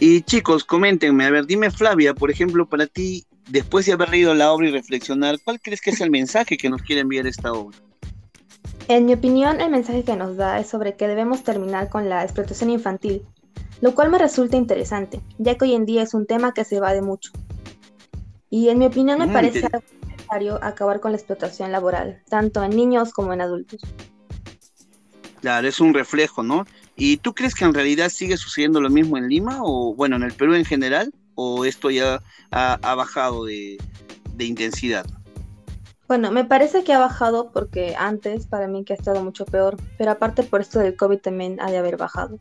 Y 0.00 0.22
chicos, 0.22 0.64
coméntenme, 0.64 1.24
a 1.24 1.30
ver, 1.30 1.46
dime 1.46 1.70
Flavia, 1.70 2.14
por 2.14 2.30
ejemplo, 2.30 2.68
para 2.68 2.86
ti, 2.86 3.24
después 3.48 3.86
de 3.86 3.92
haber 3.92 4.10
leído 4.10 4.34
la 4.34 4.52
obra 4.52 4.68
y 4.68 4.72
reflexionar, 4.72 5.38
¿cuál 5.44 5.60
crees 5.60 5.80
que 5.80 5.90
es 5.90 6.00
el 6.00 6.10
mensaje 6.10 6.56
que 6.56 6.70
nos 6.70 6.82
quiere 6.82 7.02
enviar 7.02 7.26
esta 7.26 7.52
obra? 7.52 7.78
En 8.88 9.06
mi 9.06 9.12
opinión, 9.12 9.60
el 9.60 9.70
mensaje 9.70 10.02
que 10.02 10.16
nos 10.16 10.36
da 10.36 10.58
es 10.58 10.68
sobre 10.68 10.96
que 10.96 11.06
debemos 11.06 11.44
terminar 11.44 11.88
con 11.88 12.08
la 12.08 12.24
explotación 12.24 12.70
infantil, 12.70 13.22
lo 13.82 13.96
cual 13.96 14.10
me 14.10 14.18
resulta 14.18 14.56
interesante, 14.56 15.20
ya 15.38 15.56
que 15.56 15.64
hoy 15.64 15.74
en 15.74 15.84
día 15.84 16.02
es 16.02 16.14
un 16.14 16.24
tema 16.24 16.54
que 16.54 16.64
se 16.64 16.78
va 16.78 16.94
de 16.94 17.02
mucho. 17.02 17.32
Y 18.48 18.68
en 18.68 18.78
mi 18.78 18.86
opinión 18.86 19.18
me 19.18 19.26
parece 19.26 19.68
necesario 20.06 20.62
acabar 20.62 21.00
con 21.00 21.10
la 21.10 21.18
explotación 21.18 21.72
laboral, 21.72 22.22
tanto 22.28 22.62
en 22.62 22.76
niños 22.76 23.12
como 23.12 23.32
en 23.32 23.40
adultos. 23.40 23.80
Claro, 25.40 25.66
es 25.66 25.80
un 25.80 25.92
reflejo, 25.94 26.44
¿no? 26.44 26.64
¿Y 26.94 27.16
tú 27.16 27.34
crees 27.34 27.56
que 27.56 27.64
en 27.64 27.74
realidad 27.74 28.08
sigue 28.10 28.36
sucediendo 28.36 28.80
lo 28.80 28.88
mismo 28.88 29.18
en 29.18 29.28
Lima 29.28 29.58
o, 29.62 29.96
bueno, 29.96 30.14
en 30.14 30.22
el 30.22 30.32
Perú 30.32 30.54
en 30.54 30.64
general? 30.64 31.12
¿O 31.34 31.64
esto 31.64 31.90
ya 31.90 32.22
ha, 32.52 32.94
bajado 32.94 33.46
de, 33.46 33.78
de 34.36 34.44
intensidad? 34.44 35.06
Bueno, 36.06 36.30
me 36.30 36.44
parece 36.44 36.84
que 36.84 36.92
ha 36.92 37.00
bajado 37.00 37.50
porque 37.50 37.96
antes 37.98 38.46
para 38.46 38.68
mí 38.68 38.84
que 38.84 38.92
ha 38.92 38.96
estado 38.96 39.24
mucho 39.24 39.44
peor, 39.44 39.76
pero 39.98 40.12
aparte 40.12 40.44
por 40.44 40.60
esto 40.60 40.78
del 40.78 40.94
COVID 40.94 41.18
también 41.18 41.60
ha 41.60 41.68
de 41.68 41.78
haber 41.78 41.96
bajado. 41.96 42.38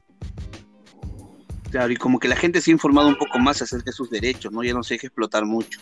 Claro, 1.71 1.91
y 1.91 1.95
como 1.95 2.19
que 2.19 2.27
la 2.27 2.35
gente 2.35 2.61
se 2.61 2.69
ha 2.69 2.73
informado 2.73 3.07
un 3.07 3.15
poco 3.15 3.39
más 3.39 3.61
acerca 3.61 3.85
de 3.85 3.93
sus 3.93 4.09
derechos, 4.09 4.51
¿no? 4.51 4.63
Ya 4.63 4.73
no 4.73 4.83
se 4.83 4.95
deja 4.95 5.07
explotar 5.07 5.45
mucho. 5.45 5.79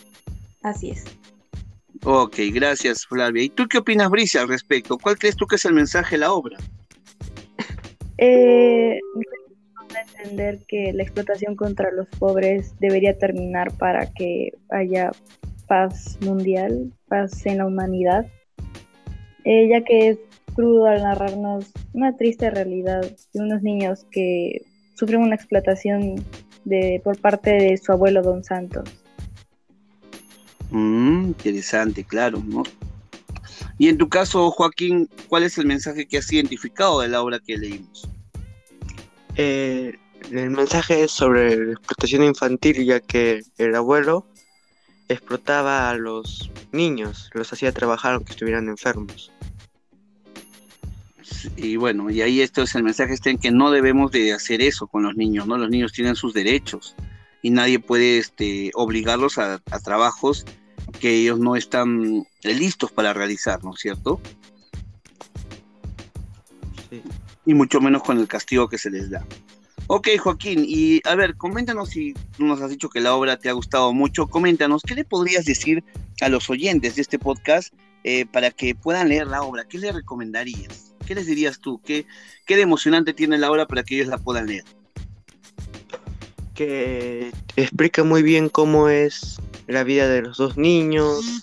Así 0.62 0.90
es. 0.90 1.04
Ok, 2.04 2.36
gracias 2.52 3.04
Flavia. 3.06 3.42
¿Y 3.42 3.50
tú 3.50 3.66
qué 3.68 3.78
opinas, 3.78 4.08
Bricia, 4.08 4.40
al 4.40 4.48
respecto? 4.48 4.96
¿Cuál 4.96 5.18
crees 5.18 5.36
tú 5.36 5.46
que 5.46 5.56
es 5.56 5.64
el 5.64 5.74
mensaje 5.74 6.14
de 6.14 6.20
la 6.20 6.32
obra? 6.32 6.56
Eh, 8.18 8.98
entender 10.22 10.60
que 10.68 10.92
la 10.92 11.02
explotación 11.02 11.56
contra 11.56 11.90
los 11.90 12.06
pobres 12.18 12.74
debería 12.78 13.18
terminar 13.18 13.72
para 13.76 14.06
que 14.12 14.52
haya 14.70 15.10
paz 15.66 16.18
mundial, 16.20 16.92
paz 17.08 17.44
en 17.46 17.58
la 17.58 17.66
humanidad, 17.66 18.26
eh, 19.44 19.68
ya 19.68 19.82
que 19.82 20.08
es 20.10 20.18
crudo 20.54 20.86
al 20.86 21.02
narrarnos 21.02 21.72
una 21.92 22.16
triste 22.16 22.50
realidad 22.50 23.02
de 23.32 23.40
unos 23.40 23.62
niños 23.62 24.06
que 24.10 24.62
sufren 25.00 25.22
una 25.22 25.34
explotación 25.34 26.22
de, 26.66 27.00
por 27.02 27.18
parte 27.18 27.50
de 27.50 27.78
su 27.78 27.90
abuelo 27.90 28.22
Don 28.22 28.44
Santos. 28.44 28.90
Mm, 30.70 31.28
interesante, 31.28 32.04
claro, 32.04 32.42
¿no? 32.46 32.62
Y 33.78 33.88
en 33.88 33.96
tu 33.96 34.10
caso, 34.10 34.50
Joaquín, 34.50 35.08
¿cuál 35.28 35.44
es 35.44 35.56
el 35.56 35.64
mensaje 35.64 36.06
que 36.06 36.18
has 36.18 36.30
identificado 36.30 37.00
de 37.00 37.08
la 37.08 37.22
obra 37.22 37.40
que 37.40 37.56
leímos? 37.56 38.06
Eh, 39.36 39.94
el 40.30 40.50
mensaje 40.50 41.04
es 41.04 41.12
sobre 41.12 41.56
la 41.56 41.72
explotación 41.72 42.22
infantil, 42.22 42.84
ya 42.84 43.00
que 43.00 43.40
el 43.56 43.74
abuelo 43.74 44.26
explotaba 45.08 45.88
a 45.88 45.94
los 45.94 46.50
niños, 46.72 47.30
los 47.32 47.50
hacía 47.54 47.72
trabajar 47.72 48.14
aunque 48.14 48.32
estuvieran 48.32 48.68
enfermos. 48.68 49.32
Y 51.56 51.76
bueno, 51.76 52.10
y 52.10 52.22
ahí 52.22 52.40
esto 52.40 52.62
es 52.62 52.74
el 52.74 52.82
mensaje 52.82 53.14
está 53.14 53.30
en 53.30 53.38
que 53.38 53.50
no 53.50 53.70
debemos 53.70 54.10
de 54.10 54.32
hacer 54.32 54.62
eso 54.62 54.86
con 54.86 55.02
los 55.02 55.16
niños, 55.16 55.46
¿no? 55.46 55.56
Los 55.56 55.70
niños 55.70 55.92
tienen 55.92 56.16
sus 56.16 56.34
derechos 56.34 56.94
y 57.42 57.50
nadie 57.50 57.78
puede 57.78 58.18
este, 58.18 58.70
obligarlos 58.74 59.38
a, 59.38 59.60
a 59.70 59.78
trabajos 59.80 60.44
que 61.00 61.14
ellos 61.14 61.38
no 61.38 61.56
están 61.56 62.26
listos 62.42 62.92
para 62.92 63.12
realizar, 63.12 63.62
¿no 63.64 63.74
es 63.74 63.80
cierto? 63.80 64.20
Sí. 66.90 67.02
Y 67.46 67.54
mucho 67.54 67.80
menos 67.80 68.02
con 68.02 68.18
el 68.18 68.28
castigo 68.28 68.68
que 68.68 68.78
se 68.78 68.90
les 68.90 69.10
da. 69.10 69.24
Ok, 69.86 70.08
Joaquín, 70.20 70.64
y 70.66 71.00
a 71.04 71.16
ver, 71.16 71.36
coméntanos 71.36 71.90
si 71.90 72.14
tú 72.36 72.44
nos 72.44 72.60
has 72.60 72.70
dicho 72.70 72.88
que 72.88 73.00
la 73.00 73.14
obra 73.14 73.38
te 73.38 73.48
ha 73.48 73.52
gustado 73.52 73.92
mucho, 73.92 74.28
coméntanos, 74.28 74.82
¿qué 74.82 74.94
le 74.94 75.04
podrías 75.04 75.44
decir 75.44 75.82
a 76.20 76.28
los 76.28 76.48
oyentes 76.48 76.94
de 76.94 77.02
este 77.02 77.18
podcast 77.18 77.74
eh, 78.04 78.26
para 78.26 78.50
que 78.50 78.74
puedan 78.74 79.08
leer 79.08 79.26
la 79.26 79.42
obra? 79.42 79.64
¿Qué 79.64 79.78
les 79.78 79.94
recomendarías? 79.94 80.94
¿Qué 81.06 81.14
les 81.14 81.26
dirías 81.26 81.60
tú? 81.60 81.80
¿Qué, 81.84 82.06
¿Qué 82.46 82.56
de 82.56 82.62
emocionante 82.62 83.12
tiene 83.12 83.38
la 83.38 83.50
obra 83.50 83.66
para 83.66 83.82
que 83.82 83.96
ellos 83.96 84.08
la 84.08 84.18
puedan 84.18 84.46
leer? 84.46 84.64
Que 86.54 87.32
explica 87.56 88.04
muy 88.04 88.22
bien 88.22 88.48
cómo 88.48 88.88
es 88.88 89.38
la 89.66 89.84
vida 89.84 90.08
de 90.08 90.22
los 90.22 90.36
dos 90.36 90.56
niños 90.56 91.42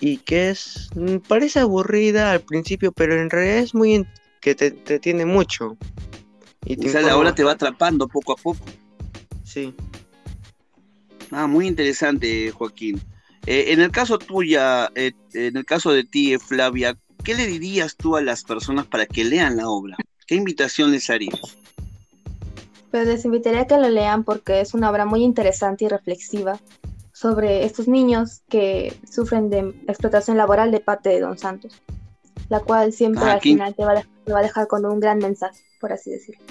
y 0.00 0.18
que 0.18 0.50
es 0.50 0.90
mm, 0.94 1.16
parece 1.18 1.60
aburrida 1.60 2.32
al 2.32 2.40
principio, 2.40 2.92
pero 2.92 3.20
en 3.20 3.30
realidad 3.30 3.58
es 3.58 3.74
muy 3.74 4.06
que 4.40 4.54
te 4.54 4.66
entretiene 4.66 5.24
mucho. 5.24 5.76
Y 6.64 6.86
O 6.86 6.90
sea, 6.90 7.00
la 7.00 7.16
obra 7.16 7.34
te 7.34 7.44
va 7.44 7.52
atrapando 7.52 8.08
poco 8.08 8.32
a 8.32 8.36
poco. 8.36 8.64
Sí. 9.44 9.74
Ah, 11.30 11.46
muy 11.46 11.66
interesante, 11.66 12.50
Joaquín. 12.50 13.00
Eh, 13.46 13.72
en 13.72 13.80
el 13.80 13.90
caso 13.90 14.18
tuya, 14.18 14.90
eh, 14.94 15.12
en 15.32 15.56
el 15.56 15.64
caso 15.64 15.92
de 15.92 16.04
ti, 16.04 16.34
eh, 16.34 16.38
Flavia, 16.38 16.96
¿qué 17.24 17.34
le 17.34 17.46
dirías 17.46 17.96
tú 17.96 18.16
a 18.16 18.22
las 18.22 18.44
personas 18.44 18.86
para 18.86 19.06
que 19.06 19.24
lean 19.24 19.56
la 19.56 19.68
obra? 19.68 19.96
¿Qué 20.26 20.34
invitación 20.34 20.92
les 20.92 21.08
harías? 21.08 21.56
Pero 22.90 23.04
les 23.04 23.24
invitaría 23.24 23.62
a 23.62 23.66
que 23.66 23.78
lo 23.78 23.88
lean 23.88 24.24
porque 24.24 24.60
es 24.60 24.74
una 24.74 24.90
obra 24.90 25.04
muy 25.04 25.22
interesante 25.22 25.84
y 25.84 25.88
reflexiva 25.88 26.58
sobre 27.12 27.64
estos 27.64 27.88
niños 27.88 28.42
que 28.48 28.94
sufren 29.10 29.50
de 29.50 29.74
explotación 29.88 30.36
laboral 30.36 30.70
de 30.70 30.80
parte 30.80 31.08
de 31.08 31.20
Don 31.20 31.38
Santos, 31.38 31.80
la 32.48 32.60
cual 32.60 32.92
siempre 32.92 33.24
Ah, 33.24 33.32
al 33.32 33.40
final 33.40 33.74
te 33.74 33.84
va, 33.84 33.92
a, 33.92 34.02
te 34.24 34.32
va 34.32 34.38
a 34.38 34.42
dejar 34.42 34.68
con 34.68 34.86
un 34.86 35.00
gran 35.00 35.18
mensaje, 35.18 35.60
por 35.80 35.92
así 35.92 36.10
decirlo. 36.10 36.44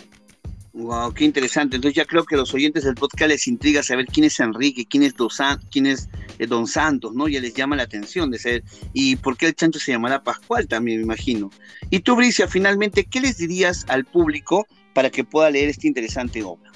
Wow, 0.77 1.11
qué 1.11 1.25
interesante. 1.25 1.75
Entonces 1.75 1.95
ya 1.95 2.05
creo 2.05 2.23
que 2.23 2.35
los 2.35 2.53
oyentes 2.53 2.83
del 2.83 2.93
podcast 2.93 3.29
les 3.29 3.47
intriga 3.47 3.81
saber 3.81 4.05
quién 4.05 4.25
es 4.25 4.39
Enrique, 4.39 4.85
quién 4.87 5.01
es, 5.01 5.15
Don 5.15 5.29
quién 5.71 5.87
es 5.87 6.07
eh, 6.37 6.45
Don 6.45 6.67
Santos, 6.67 7.15
¿no? 7.15 7.27
Ya 7.27 7.41
les 7.41 7.55
llama 7.55 7.75
la 7.75 7.83
atención 7.83 8.29
de 8.29 8.37
saber. 8.37 8.63
¿Y 8.93 9.15
por 9.15 9.37
qué 9.37 9.47
el 9.47 9.55
chancho 9.55 9.79
se 9.79 9.91
llamará 9.91 10.21
Pascual 10.21 10.67
también, 10.67 10.99
me 10.99 11.03
imagino? 11.05 11.49
Y 11.89 12.01
tú, 12.01 12.15
Bricia, 12.15 12.47
finalmente, 12.47 13.05
¿qué 13.05 13.21
les 13.21 13.37
dirías 13.37 13.85
al 13.89 14.05
público 14.05 14.67
para 14.93 15.09
que 15.09 15.23
pueda 15.23 15.49
leer 15.49 15.69
esta 15.69 15.87
interesante 15.87 16.43
obra? 16.43 16.71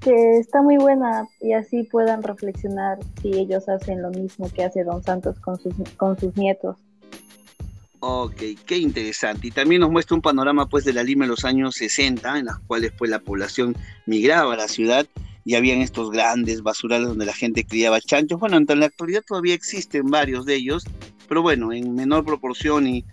Que 0.00 0.38
está 0.38 0.62
muy 0.62 0.78
buena 0.78 1.28
y 1.42 1.52
así 1.52 1.82
puedan 1.82 2.22
reflexionar 2.22 2.98
si 3.20 3.28
ellos 3.28 3.68
hacen 3.68 4.00
lo 4.00 4.10
mismo 4.10 4.50
que 4.50 4.64
hace 4.64 4.84
Don 4.84 5.02
Santos 5.02 5.38
con 5.40 5.60
sus, 5.60 5.74
con 5.98 6.18
sus 6.18 6.34
nietos. 6.34 6.78
Ok, 8.06 8.42
qué 8.66 8.76
interesante. 8.76 9.46
Y 9.46 9.50
también 9.50 9.80
nos 9.80 9.90
muestra 9.90 10.14
un 10.14 10.20
panorama 10.20 10.68
pues 10.68 10.84
de 10.84 10.92
la 10.92 11.02
Lima 11.02 11.24
en 11.24 11.30
los 11.30 11.46
años 11.46 11.76
60, 11.76 12.38
en 12.38 12.44
las 12.44 12.58
cuales 12.66 12.92
pues 12.98 13.10
la 13.10 13.18
población 13.18 13.74
migraba 14.04 14.52
a 14.52 14.56
la 14.58 14.68
ciudad 14.68 15.06
y 15.42 15.54
habían 15.54 15.80
estos 15.80 16.10
grandes 16.10 16.62
basurales 16.62 17.08
donde 17.08 17.24
la 17.24 17.32
gente 17.32 17.64
criaba 17.64 18.02
chanchos. 18.02 18.38
Bueno, 18.38 18.58
en 18.58 18.66
la 18.78 18.84
actualidad 18.84 19.22
todavía 19.26 19.54
existen 19.54 20.10
varios 20.10 20.44
de 20.44 20.54
ellos, 20.54 20.84
pero 21.30 21.40
bueno, 21.40 21.72
en 21.72 21.94
menor 21.94 22.26
proporción 22.26 22.86
y 22.86 23.06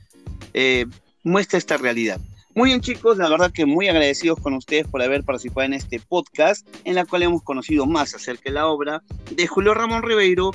eh, 0.54 0.86
muestra 1.24 1.58
esta 1.58 1.78
realidad. 1.78 2.20
Muy 2.54 2.72
bien 2.72 2.82
chicos, 2.82 3.18
la 3.18 3.30
verdad 3.30 3.54
que 3.54 3.66
muy 3.66 3.88
agradecidos 3.88 4.42
con 4.42 4.56
ustedes 4.56 4.88
por 4.88 5.02
haber 5.02 5.24
participado 5.24 5.68
en 5.68 5.74
este 5.74 6.02
podcast 6.02 6.68
en 6.84 6.96
la 6.96 7.06
cual 7.06 7.24
hemos 7.24 7.44
conocido 7.44 7.86
más 7.86 8.14
acerca 8.14 8.50
de 8.50 8.56
la 8.56 8.68
obra 8.68 9.02
de 9.34 9.48
Julio 9.48 9.74
Ramón 9.74 10.04
Ribeiro, 10.04 10.52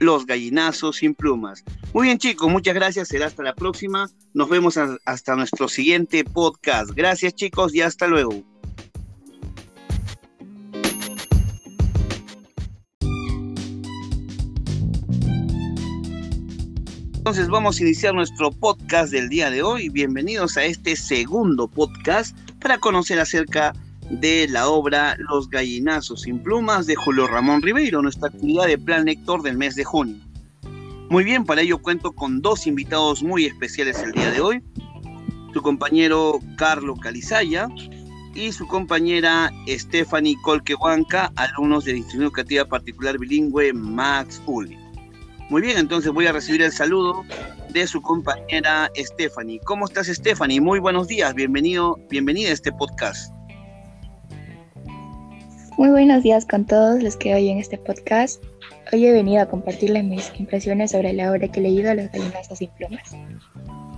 Los 0.00 0.26
gallinazos 0.26 0.96
sin 0.96 1.14
plumas. 1.14 1.64
Muy 1.92 2.06
bien 2.06 2.18
chicos, 2.18 2.50
muchas 2.50 2.74
gracias, 2.74 3.08
será 3.08 3.26
hasta 3.26 3.42
la 3.42 3.54
próxima. 3.54 4.10
Nos 4.32 4.48
vemos 4.48 4.78
hasta 5.04 5.36
nuestro 5.36 5.68
siguiente 5.68 6.24
podcast. 6.24 6.90
Gracias 6.90 7.34
chicos 7.34 7.74
y 7.74 7.82
hasta 7.82 8.06
luego. 8.06 8.42
Entonces 17.24 17.48
vamos 17.48 17.78
a 17.78 17.82
iniciar 17.82 18.14
nuestro 18.14 18.50
podcast 18.50 19.10
del 19.10 19.30
día 19.30 19.48
de 19.48 19.62
hoy. 19.62 19.88
Bienvenidos 19.88 20.58
a 20.58 20.64
este 20.64 20.94
segundo 20.94 21.68
podcast 21.68 22.36
para 22.60 22.76
conocer 22.76 23.18
acerca 23.18 23.72
de 23.72 23.83
la 24.48 24.68
obra 24.68 25.16
Los 25.18 25.48
gallinazos 25.48 26.22
sin 26.22 26.42
plumas 26.42 26.86
de 26.86 26.94
Julio 26.94 27.26
Ramón 27.26 27.62
Ribeiro, 27.62 28.02
nuestra 28.02 28.28
actividad 28.28 28.66
de 28.66 28.78
Plan 28.78 29.04
Lector 29.04 29.42
del 29.42 29.56
mes 29.56 29.74
de 29.76 29.84
junio. 29.84 30.16
Muy 31.10 31.24
bien, 31.24 31.44
para 31.44 31.62
ello 31.62 31.78
cuento 31.78 32.12
con 32.12 32.40
dos 32.40 32.66
invitados 32.66 33.22
muy 33.22 33.44
especiales 33.46 34.02
el 34.02 34.12
día 34.12 34.30
de 34.30 34.40
hoy. 34.40 34.62
Su 35.52 35.62
compañero 35.62 36.40
Carlos 36.56 36.98
Calizaya 37.00 37.68
y 38.34 38.52
su 38.52 38.66
compañera 38.66 39.52
Stephanie 39.68 40.36
Colquehuanca, 40.42 41.32
alumnos 41.36 41.84
de 41.84 41.92
la 41.92 41.98
Institución 41.98 42.24
Educativa 42.24 42.64
Particular 42.64 43.18
Bilingüe 43.18 43.72
Max 43.72 44.42
Uli. 44.46 44.76
Muy 45.50 45.62
bien, 45.62 45.78
entonces 45.78 46.10
voy 46.10 46.26
a 46.26 46.32
recibir 46.32 46.62
el 46.62 46.72
saludo 46.72 47.22
de 47.70 47.86
su 47.86 48.00
compañera 48.00 48.90
Stephanie. 48.96 49.60
¿Cómo 49.64 49.84
estás, 49.84 50.06
Stephanie? 50.08 50.60
Muy 50.60 50.80
buenos 50.80 51.06
días, 51.06 51.34
bienvenido, 51.34 51.98
bienvenida 52.08 52.50
a 52.50 52.54
este 52.54 52.72
podcast. 52.72 53.33
Muy 55.76 55.90
buenos 55.90 56.22
días 56.22 56.46
con 56.46 56.64
todos 56.64 57.02
los 57.02 57.16
que 57.16 57.34
oyen 57.34 57.58
este 57.58 57.78
podcast. 57.78 58.40
Hoy 58.92 59.06
he 59.06 59.12
venido 59.12 59.42
a 59.42 59.46
compartirles 59.46 60.04
mis 60.04 60.30
impresiones 60.38 60.92
sobre 60.92 61.12
la 61.12 61.32
obra 61.32 61.48
que 61.48 61.58
he 61.58 61.62
leído, 61.64 61.92
Los 61.94 62.12
gallinazos 62.12 62.58
sin 62.58 62.70
plumas. 62.70 63.16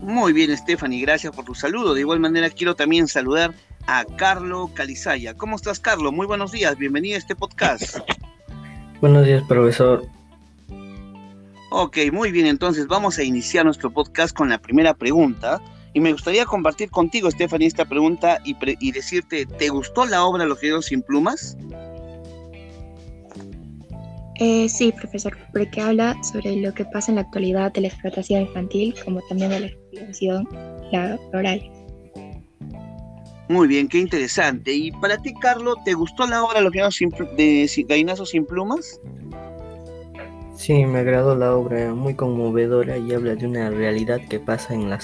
Muy 0.01 0.33
bien, 0.33 0.57
Stephanie, 0.57 1.03
gracias 1.03 1.37
por 1.37 1.45
tu 1.45 1.55
saludo. 1.55 1.93
De 1.93 2.01
igual 2.01 2.19
manera, 2.19 2.49
quiero 2.49 2.75
también 2.75 3.09
saludar 3.09 3.53
a 3.87 4.07
Carlo 4.17 4.71
Calizaya. 4.73 5.35
¿Cómo 5.35 5.57
estás, 5.57 5.79
Carlos? 5.79 6.15
Muy 6.15 6.27
buenos 6.27 6.51
días, 6.51 6.79
bienvenido 6.79 7.17
a 7.17 7.19
este 7.19 7.37
podcast. 7.37 7.99
Buenos 9.03 9.27
días, 9.27 9.43
profesor. 9.47 10.07
Ok, 11.71 11.99
muy 12.11 12.31
bien, 12.31 12.47
entonces 12.47 12.87
vamos 12.87 13.19
a 13.19 13.23
iniciar 13.23 13.67
nuestro 13.67 13.91
podcast 13.91 14.35
con 14.35 14.49
la 14.49 14.57
primera 14.57 14.95
pregunta. 14.95 15.61
Y 15.97 16.01
me 16.01 16.13
gustaría 16.13 16.45
compartir 16.45 16.91
contigo, 16.91 17.31
Stephanie, 17.31 17.69
esta 17.69 17.87
pregunta 17.87 18.39
y, 18.45 18.53
pre- 18.53 18.77
y 18.81 18.93
decirte, 18.93 19.47
¿te 19.47 19.71
gustó 19.71 20.05
la 20.05 20.27
obra 20.27 20.45
Los 20.45 20.61
Guerreros 20.61 20.85
sin 20.85 21.01
plumas? 21.01 21.57
Eh, 24.39 24.69
sí, 24.69 24.93
profesor, 24.93 25.35
porque 25.55 25.81
habla 25.81 26.15
sobre 26.23 26.55
lo 26.57 26.75
que 26.75 26.85
pasa 26.85 27.11
en 27.11 27.15
la 27.15 27.23
actualidad 27.23 27.73
de 27.73 27.81
la 27.81 27.89
explotación 27.89 28.43
infantil, 28.43 28.95
como 29.03 29.23
también 29.23 29.49
de 29.49 29.61
la 29.61 29.67
explotación 29.69 30.47
laboral. 30.93 31.63
Muy 33.49 33.67
bien, 33.67 33.89
qué 33.89 33.97
interesante. 33.97 34.75
Y 34.75 34.93
para 34.93 35.17
ti, 35.17 35.33
Carlos, 35.41 35.77
¿te 35.87 35.95
gustó 35.95 36.27
la 36.27 36.45
obra 36.45 36.61
Los 36.61 36.73
Guerreros 36.73 36.97
sin 36.97 37.09
de 37.09 37.85
Gallinazos 37.89 38.29
sin 38.29 38.45
plumas? 38.45 39.01
Sí, 40.57 40.87
me 40.87 41.01
agradó 41.01 41.37
la 41.37 41.55
obra, 41.55 41.95
muy 41.95 42.15
conmovedora 42.15 42.97
y 42.97 43.13
habla 43.13 43.37
de 43.37 43.47
una 43.47 43.71
realidad 43.71 44.21
que 44.29 44.41
pasa 44.41 44.75
en 44.75 44.89
la, 44.89 44.99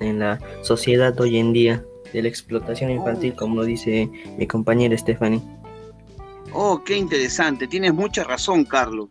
en 0.00 0.18
la 0.18 0.40
sociedad 0.62 1.18
hoy 1.20 1.36
en 1.36 1.52
día, 1.52 1.84
de 2.12 2.22
la 2.22 2.28
explotación 2.28 2.90
infantil, 2.90 3.34
como 3.34 3.56
lo 3.56 3.64
dice 3.64 4.10
mi 4.38 4.46
compañera 4.46 4.96
Stephanie. 4.96 5.42
Oh, 6.52 6.82
qué 6.84 6.96
interesante. 6.96 7.66
Tienes 7.66 7.92
mucha 7.92 8.24
razón, 8.24 8.64
Carlos. 8.64 9.08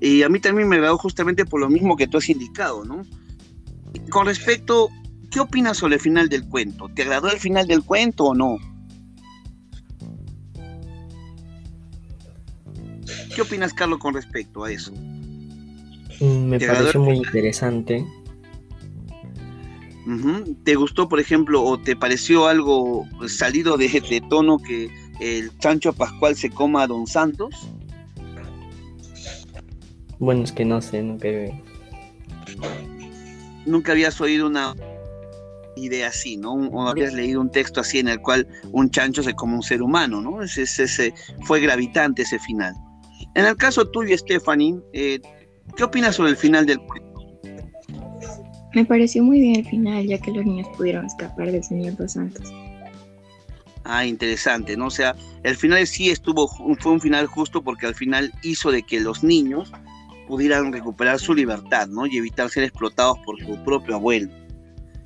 Y 0.00 0.22
a 0.22 0.28
mí 0.28 0.40
también 0.40 0.68
me 0.68 0.76
agradó 0.76 0.98
justamente 0.98 1.44
por 1.44 1.60
lo 1.60 1.68
mismo 1.68 1.96
que 1.96 2.08
tú 2.08 2.18
has 2.18 2.28
indicado, 2.28 2.84
¿no? 2.84 3.02
Con 4.10 4.26
respecto, 4.26 4.88
¿qué 5.30 5.40
opinas 5.40 5.76
sobre 5.76 5.94
el 5.94 6.00
final 6.00 6.28
del 6.28 6.48
cuento? 6.48 6.88
¿Te 6.94 7.02
agradó 7.02 7.30
el 7.30 7.38
final 7.38 7.66
del 7.66 7.84
cuento 7.84 8.24
o 8.24 8.34
no? 8.34 8.56
¿Qué 13.34 13.42
opinas, 13.42 13.72
Carlos, 13.72 13.98
con 13.98 14.14
respecto 14.14 14.64
a 14.64 14.72
eso? 14.72 14.92
Mm, 16.20 16.48
Me 16.48 16.58
¿Te 16.58 16.64
agradó 16.64 16.84
pareció 16.84 17.00
el 17.00 17.06
muy 17.06 17.16
interesante. 17.16 18.06
¿Te 20.64 20.74
gustó, 20.74 21.08
por 21.08 21.20
ejemplo, 21.20 21.62
o 21.62 21.78
te 21.78 21.94
pareció 21.94 22.46
algo 22.46 23.06
salido 23.26 23.76
de, 23.76 23.88
de 23.88 24.22
tono 24.30 24.58
que 24.58 24.88
el 25.20 25.56
Chancho 25.58 25.92
Pascual 25.92 26.34
se 26.34 26.48
coma 26.50 26.82
a 26.82 26.86
Don 26.86 27.06
Santos? 27.06 27.54
Bueno, 30.18 30.44
es 30.44 30.52
que 30.52 30.64
no 30.64 30.80
sé, 30.80 31.02
nunca 31.02 31.28
he- 31.28 31.62
Nunca 33.66 33.92
habías 33.92 34.18
oído 34.20 34.46
una 34.46 34.74
idea 35.76 36.08
así, 36.08 36.38
¿no? 36.38 36.54
O 36.54 36.88
habías 36.88 37.12
leído 37.12 37.40
un 37.40 37.50
texto 37.50 37.80
así 37.80 37.98
en 37.98 38.08
el 38.08 38.20
cual 38.20 38.48
un 38.72 38.90
chancho 38.90 39.22
se 39.22 39.34
come 39.34 39.54
un 39.54 39.62
ser 39.62 39.82
humano, 39.82 40.22
¿no? 40.22 40.42
Ese, 40.42 40.62
ese, 40.62 41.12
fue 41.42 41.60
gravitante 41.60 42.22
ese 42.22 42.38
final. 42.38 42.74
En 43.34 43.44
el 43.44 43.56
caso 43.56 43.86
tuyo, 43.90 44.16
Stephanie, 44.16 44.76
eh, 44.94 45.20
¿qué 45.76 45.84
opinas 45.84 46.16
sobre 46.16 46.30
el 46.30 46.36
final 46.36 46.66
del 46.66 46.78
cuento? 46.80 47.08
Me 48.74 48.84
pareció 48.84 49.22
muy 49.22 49.40
bien 49.40 49.56
el 49.56 49.66
final, 49.66 50.06
ya 50.06 50.18
que 50.18 50.30
los 50.30 50.44
niños 50.44 50.68
pudieron 50.76 51.06
escapar 51.06 51.50
del 51.50 51.64
Señor 51.64 51.96
dos 51.96 52.12
Santos. 52.12 52.52
Ah, 53.84 54.04
interesante, 54.04 54.76
¿no? 54.76 54.86
O 54.86 54.90
sea, 54.90 55.16
el 55.42 55.56
final 55.56 55.86
sí 55.86 56.10
estuvo, 56.10 56.46
fue 56.48 56.92
un 56.92 57.00
final 57.00 57.26
justo 57.26 57.62
porque 57.62 57.86
al 57.86 57.94
final 57.94 58.30
hizo 58.42 58.70
de 58.70 58.82
que 58.82 59.00
los 59.00 59.24
niños 59.24 59.72
pudieran 60.26 60.72
recuperar 60.72 61.18
su 61.18 61.34
libertad, 61.34 61.88
¿no? 61.88 62.06
Y 62.06 62.18
evitar 62.18 62.50
ser 62.50 62.64
explotados 62.64 63.18
por 63.24 63.40
su 63.40 63.56
propio 63.64 63.94
abuelo. 63.94 64.30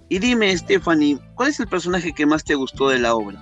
Y 0.09 0.19
dime, 0.19 0.55
Stephanie, 0.57 1.19
¿cuál 1.37 1.51
es 1.51 1.61
el 1.61 1.69
personaje 1.69 2.13
que 2.13 2.27
más 2.27 2.45
te 2.45 2.55
gustó 2.55 2.89
de 2.89 2.99
la 2.99 3.15
obra? 3.15 3.41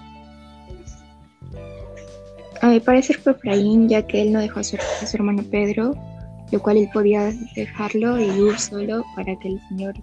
A 2.60 2.68
mi 2.68 2.78
parecer 2.78 3.18
fue 3.18 3.32
Efraín, 3.32 3.88
ya 3.88 4.06
que 4.06 4.20
él 4.20 4.32
no 4.32 4.40
dejó 4.40 4.60
a 4.60 4.62
su, 4.62 4.76
hermano 5.14 5.42
Pedro, 5.50 5.94
lo 6.50 6.60
cual 6.60 6.78
él 6.78 6.88
podía 6.92 7.32
dejarlo 7.54 8.18
y 8.18 8.24
ir 8.24 8.58
solo 8.58 9.04
para 9.14 9.36
que 9.38 9.48
el 9.48 9.60
Señor 9.68 9.94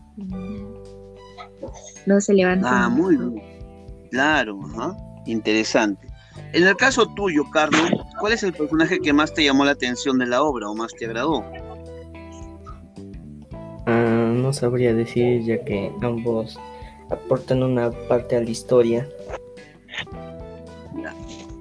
no 2.05 2.21
se 2.21 2.33
levante. 2.33 2.67
Ah, 2.69 2.89
muy 2.89 3.17
bien. 3.17 3.41
Claro, 4.11 4.59
interesante. 5.25 6.07
En 6.53 6.65
el 6.65 6.75
caso 6.75 7.05
tuyo, 7.15 7.43
Carlos, 7.51 7.91
¿cuál 8.19 8.33
es 8.33 8.43
el 8.43 8.53
personaje 8.53 8.99
que 8.99 9.11
más 9.11 9.33
te 9.33 9.43
llamó 9.43 9.65
la 9.65 9.71
atención 9.71 10.17
de 10.19 10.27
la 10.27 10.43
obra 10.43 10.69
o 10.69 10.75
más 10.75 10.93
te 10.93 11.05
agradó? 11.05 11.43
Ah, 13.85 14.31
no 14.33 14.53
sabría 14.53 14.93
decir, 14.93 15.43
ya 15.43 15.63
que 15.63 15.91
ambos 16.01 16.59
aportan 17.09 17.63
una 17.63 17.91
parte 18.07 18.37
a 18.37 18.41
la 18.41 18.49
historia. 18.49 19.07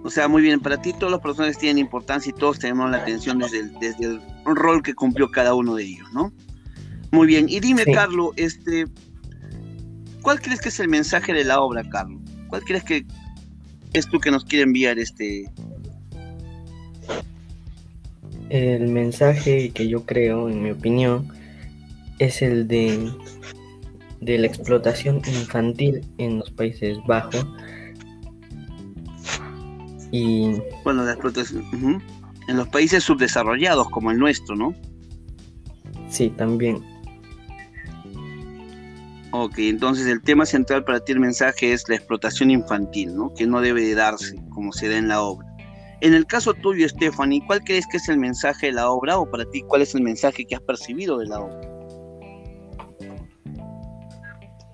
O 0.04 0.10
sea, 0.10 0.28
muy 0.28 0.40
bien, 0.42 0.60
para 0.60 0.80
ti 0.80 0.92
todos 0.92 1.10
los 1.10 1.20
personajes 1.20 1.58
tienen 1.58 1.78
importancia 1.78 2.30
y 2.30 2.32
todos 2.32 2.60
tenemos 2.60 2.88
la 2.90 2.98
atención 2.98 3.38
desde 3.38 3.58
el, 3.58 3.72
desde 3.80 4.04
el 4.04 4.35
rol 4.54 4.82
que 4.82 4.94
cumplió 4.94 5.30
cada 5.30 5.54
uno 5.54 5.74
de 5.74 5.84
ellos, 5.84 6.12
¿no? 6.12 6.32
Muy 7.10 7.26
bien, 7.26 7.46
y 7.48 7.60
dime, 7.60 7.84
Carlos, 7.84 8.30
este, 8.36 8.84
¿cuál 10.22 10.40
crees 10.40 10.60
que 10.60 10.68
es 10.68 10.78
el 10.80 10.88
mensaje 10.88 11.32
de 11.32 11.44
la 11.44 11.60
obra, 11.60 11.82
Carlos? 11.88 12.20
¿Cuál 12.48 12.62
crees 12.62 12.84
que 12.84 13.06
es 13.92 14.06
tú 14.06 14.20
que 14.20 14.30
nos 14.30 14.44
quiere 14.44 14.64
enviar 14.64 14.98
este? 14.98 15.50
El 18.50 18.88
mensaje 18.88 19.70
que 19.70 19.88
yo 19.88 20.04
creo, 20.04 20.48
en 20.48 20.62
mi 20.62 20.70
opinión, 20.70 21.28
es 22.18 22.42
el 22.42 22.68
de, 22.68 23.10
de 24.20 24.38
la 24.38 24.46
explotación 24.46 25.16
infantil 25.26 26.06
en 26.18 26.38
los 26.38 26.50
Países 26.50 26.98
Bajos. 27.06 27.46
Y 30.12 30.60
bueno, 30.84 31.04
la 31.04 31.12
explotación 31.12 32.02
en 32.48 32.56
los 32.56 32.68
países 32.68 33.04
subdesarrollados 33.04 33.88
como 33.90 34.10
el 34.10 34.18
nuestro, 34.18 34.56
¿no? 34.56 34.74
Sí, 36.08 36.30
también. 36.30 36.82
Ok, 39.32 39.58
entonces 39.58 40.06
el 40.06 40.22
tema 40.22 40.46
central 40.46 40.84
para 40.84 41.00
ti 41.00 41.12
el 41.12 41.20
mensaje 41.20 41.72
es 41.72 41.88
la 41.88 41.96
explotación 41.96 42.50
infantil, 42.50 43.14
¿no? 43.14 43.34
Que 43.34 43.46
no 43.46 43.60
debe 43.60 43.82
de 43.82 43.94
darse 43.94 44.36
como 44.50 44.72
se 44.72 44.88
da 44.88 44.96
en 44.96 45.08
la 45.08 45.20
obra. 45.20 45.46
En 46.00 46.14
el 46.14 46.26
caso 46.26 46.54
tuyo, 46.54 46.88
Stephanie, 46.88 47.42
¿cuál 47.46 47.62
crees 47.64 47.86
que 47.86 47.96
es 47.96 48.08
el 48.08 48.18
mensaje 48.18 48.66
de 48.66 48.72
la 48.72 48.88
obra 48.90 49.18
o 49.18 49.30
para 49.30 49.44
ti 49.50 49.62
cuál 49.62 49.82
es 49.82 49.94
el 49.94 50.02
mensaje 50.02 50.44
que 50.44 50.54
has 50.54 50.62
percibido 50.62 51.18
de 51.18 51.26
la 51.26 51.40
obra? 51.40 51.60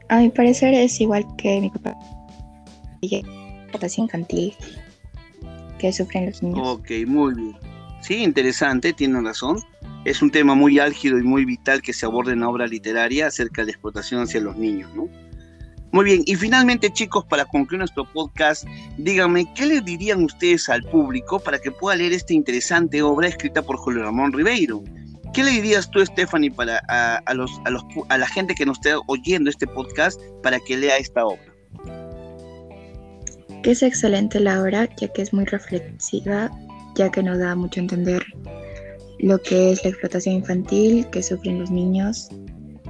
A 0.09 0.19
mi 0.19 0.29
parecer 0.29 0.75
es 0.75 1.01
igual 1.01 1.25
que 1.39 1.61
mi 1.61 1.71
papá. 1.71 1.97
Explotación 3.01 4.05
infantil 4.05 4.55
que 5.83 5.92
sufren 5.92 6.27
los 6.27 6.42
niños. 6.42 6.61
Ok, 6.62 6.90
muy 7.07 7.35
bien. 7.35 7.57
Sí, 8.01 8.23
interesante, 8.23 8.92
tiene 8.92 9.21
razón. 9.21 9.59
Es 10.05 10.23
un 10.23 10.31
tema 10.31 10.55
muy 10.55 10.79
álgido 10.79 11.18
y 11.18 11.23
muy 11.23 11.45
vital 11.45 11.83
que 11.83 11.92
se 11.92 12.07
aborda 12.07 12.33
en 12.33 12.40
la 12.40 12.49
obra 12.49 12.68
literaria 12.68 13.27
acerca 13.27 13.62
de 13.62 13.66
la 13.66 13.73
explotación 13.73 14.23
hacia 14.23 14.40
los 14.40 14.57
niños, 14.57 14.95
¿no? 14.95 15.09
Muy 15.90 16.05
bien, 16.05 16.23
y 16.25 16.37
finalmente 16.37 16.90
chicos, 16.90 17.25
para 17.27 17.45
concluir 17.45 17.81
nuestro 17.81 18.11
podcast, 18.11 18.64
díganme, 18.97 19.53
¿qué 19.55 19.66
le 19.66 19.81
dirían 19.81 20.23
ustedes 20.23 20.68
al 20.68 20.83
público 20.85 21.38
para 21.38 21.59
que 21.59 21.71
pueda 21.71 21.97
leer 21.97 22.12
esta 22.12 22.33
interesante 22.33 23.03
obra 23.03 23.29
escrita 23.29 23.61
por 23.61 23.77
Julio 23.77 24.03
Ramón 24.05 24.33
Ribeiro? 24.33 24.83
¿Qué 25.35 25.42
le 25.42 25.51
dirías 25.51 25.90
tú, 25.90 26.05
Stephanie, 26.05 26.51
para 26.51 26.79
a, 26.79 27.35
los, 27.35 27.51
a, 27.66 28.14
a 28.14 28.18
la 28.18 28.27
gente 28.29 28.55
que 28.55 28.64
nos 28.64 28.79
esté 28.79 28.95
oyendo 29.09 29.51
este 29.51 29.66
podcast 29.66 30.21
para 30.42 30.61
que 30.61 30.77
lea 30.77 30.97
esta 30.97 31.27
obra? 31.27 31.52
Que 33.62 33.72
es 33.72 33.83
excelente 33.83 34.40
la 34.40 34.61
obra, 34.61 34.88
ya 34.96 35.09
que 35.09 35.22
es 35.22 35.33
muy 35.33 35.44
reflexiva, 35.44 36.51
ya 36.96 37.11
que 37.11 37.22
nos 37.22 37.38
da 37.38 37.55
mucho 37.55 37.81
a 37.81 37.83
entender 37.83 38.25
lo 39.18 39.40
que 39.40 39.72
es 39.72 39.85
la 39.85 39.90
explotación 39.90 40.37
infantil 40.37 41.07
que 41.11 41.22
sufren 41.22 41.61
los 41.61 41.70
niños 41.70 42.29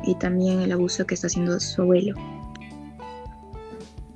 y 0.05 0.15
también 0.15 0.61
el 0.61 0.73
abuso 0.73 1.07
que 1.07 1.15
está 1.15 1.27
haciendo 1.27 1.61
su 1.61 1.83
abuelo. 1.83 2.15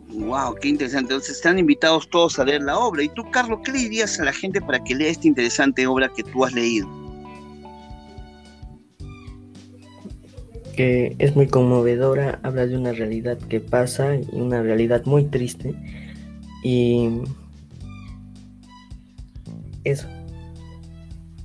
Wow, 0.09 0.55
qué 0.55 0.69
interesante. 0.69 1.12
Entonces 1.12 1.37
están 1.37 1.59
invitados 1.59 2.09
todos 2.09 2.38
a 2.38 2.45
leer 2.45 2.62
la 2.62 2.79
obra. 2.79 3.03
¿Y 3.03 3.11
tú, 3.11 3.31
Carlos, 3.31 3.61
qué 3.62 3.73
le 3.73 3.79
dirías 3.81 4.19
a 4.19 4.25
la 4.25 4.33
gente 4.33 4.62
para 4.62 4.83
que 4.83 4.95
lea 4.95 5.11
esta 5.11 5.29
interesante 5.29 5.87
obra 5.87 6.11
que 6.16 6.23
tú 6.23 6.45
has 6.45 6.53
leído? 6.55 6.88
que 10.77 11.16
es 11.19 11.35
muy 11.35 11.49
conmovedora, 11.49 12.38
habla 12.42 12.66
de 12.66 12.77
una 12.77 12.92
realidad 12.92 13.38
que 13.38 13.61
pasa 13.61 14.14
y 14.16 14.27
una 14.33 14.62
realidad 14.62 15.07
muy 15.07 15.25
triste. 15.25 15.75
Y 16.67 17.09
eso. 19.85 20.09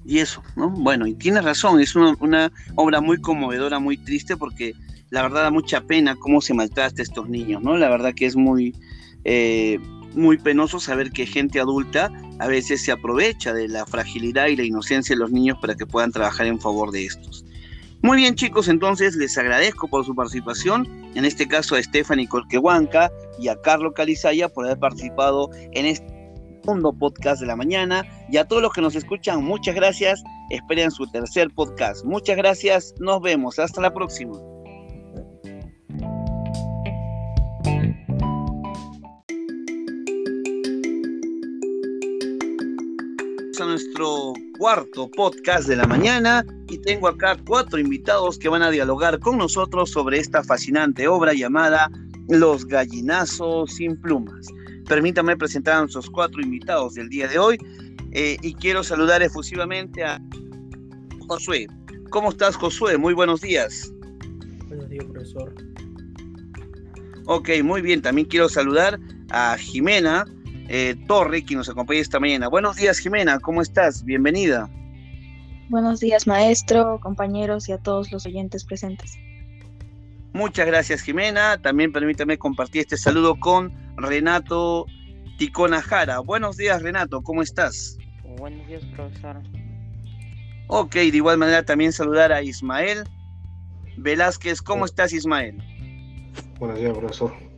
Y 0.03 0.17
eso, 0.17 0.41
¿no? 0.55 0.71
Bueno, 0.71 1.05
y 1.05 1.13
tiene 1.13 1.41
razón, 1.41 1.79
es 1.79 1.95
una, 1.95 2.51
obra 2.73 3.01
muy 3.01 3.21
conmovedora, 3.21 3.77
muy 3.77 3.97
triste, 3.97 4.35
porque 4.35 4.73
la 5.11 5.21
verdad 5.21 5.43
da 5.43 5.51
mucha 5.51 5.81
pena 5.81 6.15
cómo 6.15 6.41
se 6.41 6.55
maltrata 6.55 7.01
a 7.01 7.03
estos 7.03 7.29
niños, 7.29 7.61
¿no? 7.61 7.77
La 7.77 7.89
verdad 7.89 8.15
que 8.15 8.25
es 8.25 8.35
muy, 8.35 8.73
eh, 9.23 9.77
muy 10.15 10.39
penoso 10.39 10.79
saber 10.79 11.11
que 11.11 11.27
gente 11.27 11.59
adulta 11.59 12.11
a 12.39 12.47
veces 12.47 12.83
se 12.83 12.91
aprovecha 12.91 13.53
de 13.53 13.67
la 13.67 13.85
fragilidad 13.85 14.47
y 14.47 14.55
la 14.55 14.63
inocencia 14.63 15.15
de 15.15 15.19
los 15.19 15.31
niños 15.31 15.59
para 15.61 15.75
que 15.75 15.85
puedan 15.85 16.11
trabajar 16.11 16.47
en 16.47 16.59
favor 16.59 16.89
de 16.89 17.05
estos. 17.05 17.45
Muy 18.01 18.17
bien 18.17 18.33
chicos, 18.33 18.67
entonces 18.67 19.15
les 19.15 19.37
agradezco 19.37 19.87
por 19.87 20.03
su 20.03 20.15
participación, 20.15 20.87
en 21.15 21.25
este 21.25 21.47
caso 21.47 21.75
a 21.75 21.83
Stephanie 21.83 22.27
Colquehuanca 22.27 23.11
y 23.39 23.47
a 23.47 23.59
Carlos 23.61 23.93
Calizaya 23.95 24.49
por 24.49 24.65
haber 24.65 24.79
participado 24.79 25.49
en 25.73 25.85
este 25.85 26.07
segundo 26.61 26.93
podcast 26.93 27.41
de 27.41 27.47
la 27.47 27.55
mañana 27.55 28.05
y 28.29 28.37
a 28.37 28.45
todos 28.45 28.61
los 28.61 28.71
que 28.73 28.81
nos 28.81 28.95
escuchan, 28.95 29.43
muchas 29.43 29.75
gracias, 29.75 30.23
esperen 30.49 30.91
su 30.91 31.09
tercer 31.09 31.49
podcast. 31.53 32.05
Muchas 32.05 32.37
gracias, 32.37 32.93
nos 32.99 33.21
vemos, 33.21 33.59
hasta 33.59 33.81
la 33.81 33.93
próxima. 33.93 34.50
Nuestro 44.01 44.33
cuarto 44.57 45.11
podcast 45.11 45.67
de 45.67 45.75
la 45.75 45.85
mañana 45.85 46.45
y 46.67 46.79
tengo 46.79 47.07
acá 47.07 47.37
cuatro 47.45 47.77
invitados 47.77 48.39
que 48.39 48.49
van 48.49 48.63
a 48.63 48.71
dialogar 48.71 49.19
con 49.19 49.37
nosotros 49.37 49.91
sobre 49.91 50.17
esta 50.17 50.43
fascinante 50.43 51.07
obra 51.07 51.33
llamada 51.33 51.89
Los 52.27 52.65
gallinazos 52.65 53.73
sin 53.73 53.99
plumas. 54.01 54.47
Permítanme 54.87 55.37
presentar 55.37 55.75
a 55.75 55.79
nuestros 55.81 56.09
cuatro 56.09 56.41
invitados 56.41 56.95
del 56.95 57.09
día 57.09 57.27
de 57.27 57.37
hoy 57.37 57.57
eh, 58.11 58.37
y 58.41 58.55
quiero 58.55 58.83
saludar 58.83 59.21
efusivamente 59.21 60.03
a 60.03 60.19
Josué. 61.27 61.67
¿Cómo 62.09 62.29
estás, 62.29 62.55
Josué? 62.55 62.97
Muy 62.97 63.13
buenos 63.13 63.41
días. 63.41 63.91
Buenos 64.67 64.89
días, 64.89 65.05
profesor. 65.05 65.53
Ok, 67.25 67.49
muy 67.63 67.81
bien. 67.81 68.01
También 68.01 68.27
quiero 68.27 68.49
saludar 68.49 68.99
a 69.29 69.57
Jimena 69.57 70.25
eh, 70.73 70.95
Torre, 71.05 71.43
quien 71.43 71.57
nos 71.57 71.67
acompaña 71.67 71.99
esta 71.99 72.17
mañana. 72.17 72.47
Buenos 72.47 72.77
días, 72.77 72.97
Jimena, 72.99 73.41
¿cómo 73.41 73.61
estás? 73.61 74.05
Bienvenida. 74.05 74.69
Buenos 75.67 75.99
días, 75.99 76.27
maestro, 76.27 76.97
compañeros 77.01 77.67
y 77.67 77.73
a 77.73 77.77
todos 77.77 78.09
los 78.13 78.25
oyentes 78.25 78.63
presentes. 78.63 79.17
Muchas 80.31 80.65
gracias, 80.65 81.01
Jimena. 81.01 81.61
También 81.61 81.91
permítame 81.91 82.37
compartir 82.37 82.83
este 82.83 82.95
saludo 82.95 83.37
con 83.37 83.73
Renato 83.97 84.85
Ticona 85.37 85.81
Jara. 85.81 86.19
Buenos 86.19 86.55
días, 86.55 86.81
Renato, 86.81 87.21
¿cómo 87.21 87.41
estás? 87.41 87.97
Buenos 88.37 88.65
días, 88.65 88.85
profesor. 88.95 89.41
Ok, 90.67 90.93
de 90.93 91.17
igual 91.17 91.37
manera 91.37 91.65
también 91.65 91.91
saludar 91.91 92.31
a 92.31 92.41
Ismael 92.41 93.03
Velázquez. 93.97 94.61
¿Cómo 94.61 94.85
estás, 94.85 95.11
Ismael? 95.11 95.61
Buenos 96.59 96.79
días, 96.79 96.97
profesor. 96.97 97.50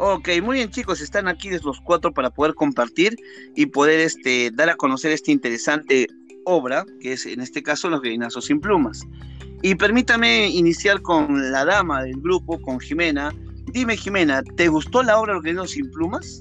Ok, 0.00 0.28
muy 0.42 0.58
bien 0.58 0.70
chicos, 0.70 1.00
están 1.00 1.26
aquí 1.26 1.50
los 1.50 1.80
cuatro 1.80 2.12
para 2.12 2.30
poder 2.30 2.54
compartir 2.54 3.16
y 3.56 3.66
poder 3.66 3.98
este, 3.98 4.52
dar 4.52 4.70
a 4.70 4.76
conocer 4.76 5.10
esta 5.10 5.32
interesante 5.32 6.06
obra, 6.44 6.86
que 7.00 7.14
es 7.14 7.26
en 7.26 7.40
este 7.40 7.64
caso 7.64 7.90
Los 7.90 8.00
Gallinazos 8.00 8.44
sin 8.44 8.60
Plumas. 8.60 9.04
Y 9.60 9.74
permítame 9.74 10.48
iniciar 10.50 11.02
con 11.02 11.50
la 11.50 11.64
dama 11.64 12.04
del 12.04 12.20
grupo, 12.20 12.60
con 12.62 12.78
Jimena. 12.78 13.34
Dime, 13.72 13.96
Jimena, 13.96 14.42
¿te 14.42 14.68
gustó 14.68 15.02
la 15.02 15.18
obra 15.18 15.36
Organismo 15.36 15.66
sin 15.66 15.90
plumas? 15.90 16.38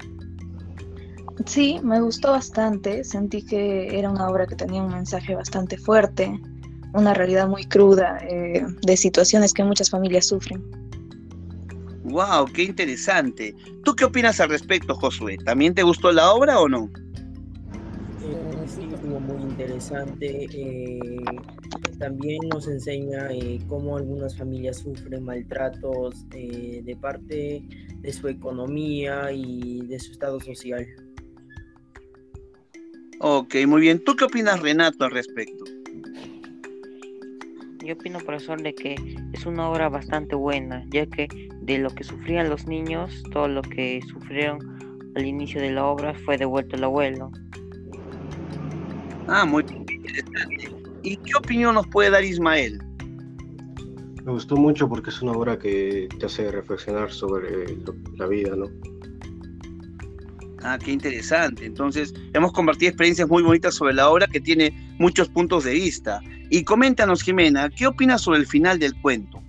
Sí, 1.47 1.79
me 1.83 1.99
gustó 1.99 2.31
bastante. 2.31 3.03
Sentí 3.03 3.43
que 3.43 3.97
era 3.97 4.11
una 4.11 4.29
obra 4.29 4.45
que 4.45 4.55
tenía 4.55 4.83
un 4.83 4.93
mensaje 4.93 5.33
bastante 5.33 5.77
fuerte, 5.77 6.39
una 6.93 7.15
realidad 7.15 7.47
muy 7.47 7.65
cruda 7.65 8.19
eh, 8.29 8.63
de 8.83 8.97
situaciones 8.97 9.51
que 9.51 9.63
muchas 9.63 9.89
familias 9.89 10.27
sufren. 10.27 10.86
¡Wow! 12.07 12.45
¡Qué 12.53 12.63
interesante! 12.63 13.53
¿Tú 13.83 13.93
qué 13.93 14.05
opinas 14.05 14.39
al 14.39 14.49
respecto, 14.49 14.95
Josué? 14.95 15.37
¿También 15.43 15.73
te 15.73 15.83
gustó 15.83 16.11
la 16.11 16.31
obra 16.31 16.59
o 16.59 16.69
no? 16.69 16.89
Eh, 18.23 18.65
sí, 18.67 18.89
estuvo 18.93 19.19
muy 19.19 19.41
interesante. 19.41 20.47
Eh, 20.51 21.17
también 21.99 22.39
nos 22.49 22.67
enseña 22.67 23.27
eh, 23.31 23.59
cómo 23.67 23.97
algunas 23.97 24.37
familias 24.37 24.77
sufren 24.77 25.25
maltratos 25.25 26.27
de 26.29 26.97
parte 27.01 27.61
de 27.99 28.13
su 28.13 28.29
economía 28.29 29.31
y 29.33 29.85
de 29.87 29.99
su 29.99 30.13
estado 30.13 30.39
social. 30.39 30.85
Ok, 33.19 33.55
muy 33.67 33.81
bien. 33.81 34.03
¿Tú 34.03 34.15
qué 34.15 34.25
opinas, 34.25 34.61
Renato, 34.61 35.05
al 35.05 35.11
respecto? 35.11 35.65
Yo 37.87 37.93
opino, 37.93 38.19
profesor, 38.19 38.61
de 38.61 38.75
que 38.75 38.95
es 39.31 39.45
una 39.45 39.69
obra 39.69 39.87
bastante 39.87 40.35
buena, 40.35 40.83
ya 40.89 41.05
que 41.05 41.29
de 41.61 41.77
lo 41.77 41.89
que 41.89 42.03
sufrían 42.03 42.49
los 42.49 42.67
niños, 42.67 43.23
todo 43.31 43.47
lo 43.47 43.61
que 43.61 44.01
sufrieron 44.11 44.59
al 45.15 45.25
inicio 45.25 45.61
de 45.61 45.71
la 45.71 45.85
obra 45.85 46.13
fue 46.25 46.37
devuelto 46.37 46.75
al 46.75 46.83
abuelo. 46.83 47.31
Ah, 49.29 49.45
muy 49.45 49.63
interesante. 49.69 50.69
¿Y 51.01 51.15
qué 51.15 51.31
opinión 51.39 51.75
nos 51.75 51.87
puede 51.87 52.09
dar 52.09 52.25
Ismael? 52.25 52.77
Me 54.25 54.33
gustó 54.33 54.57
mucho 54.57 54.89
porque 54.89 55.09
es 55.09 55.21
una 55.21 55.31
obra 55.31 55.57
que 55.57 56.09
te 56.19 56.25
hace 56.25 56.51
reflexionar 56.51 57.09
sobre 57.09 57.73
lo- 57.77 57.95
la 58.17 58.27
vida, 58.27 58.53
¿no? 58.53 58.65
Ah, 60.61 60.77
qué 60.77 60.91
interesante. 60.91 61.65
Entonces, 61.65 62.13
hemos 62.33 62.51
compartido 62.51 62.89
experiencias 62.89 63.29
muy 63.29 63.43
bonitas 63.43 63.75
sobre 63.75 63.93
la 63.93 64.09
obra 64.09 64.27
que 64.27 64.41
tiene 64.41 64.73
muchos 64.99 65.29
puntos 65.29 65.63
de 65.63 65.71
vista. 65.71 66.19
Y 66.49 66.63
coméntanos, 66.63 67.23
Jimena, 67.23 67.69
¿qué 67.69 67.87
opinas 67.87 68.21
sobre 68.21 68.39
el 68.39 68.47
final 68.47 68.79
del 68.79 68.99
cuento? 69.01 69.41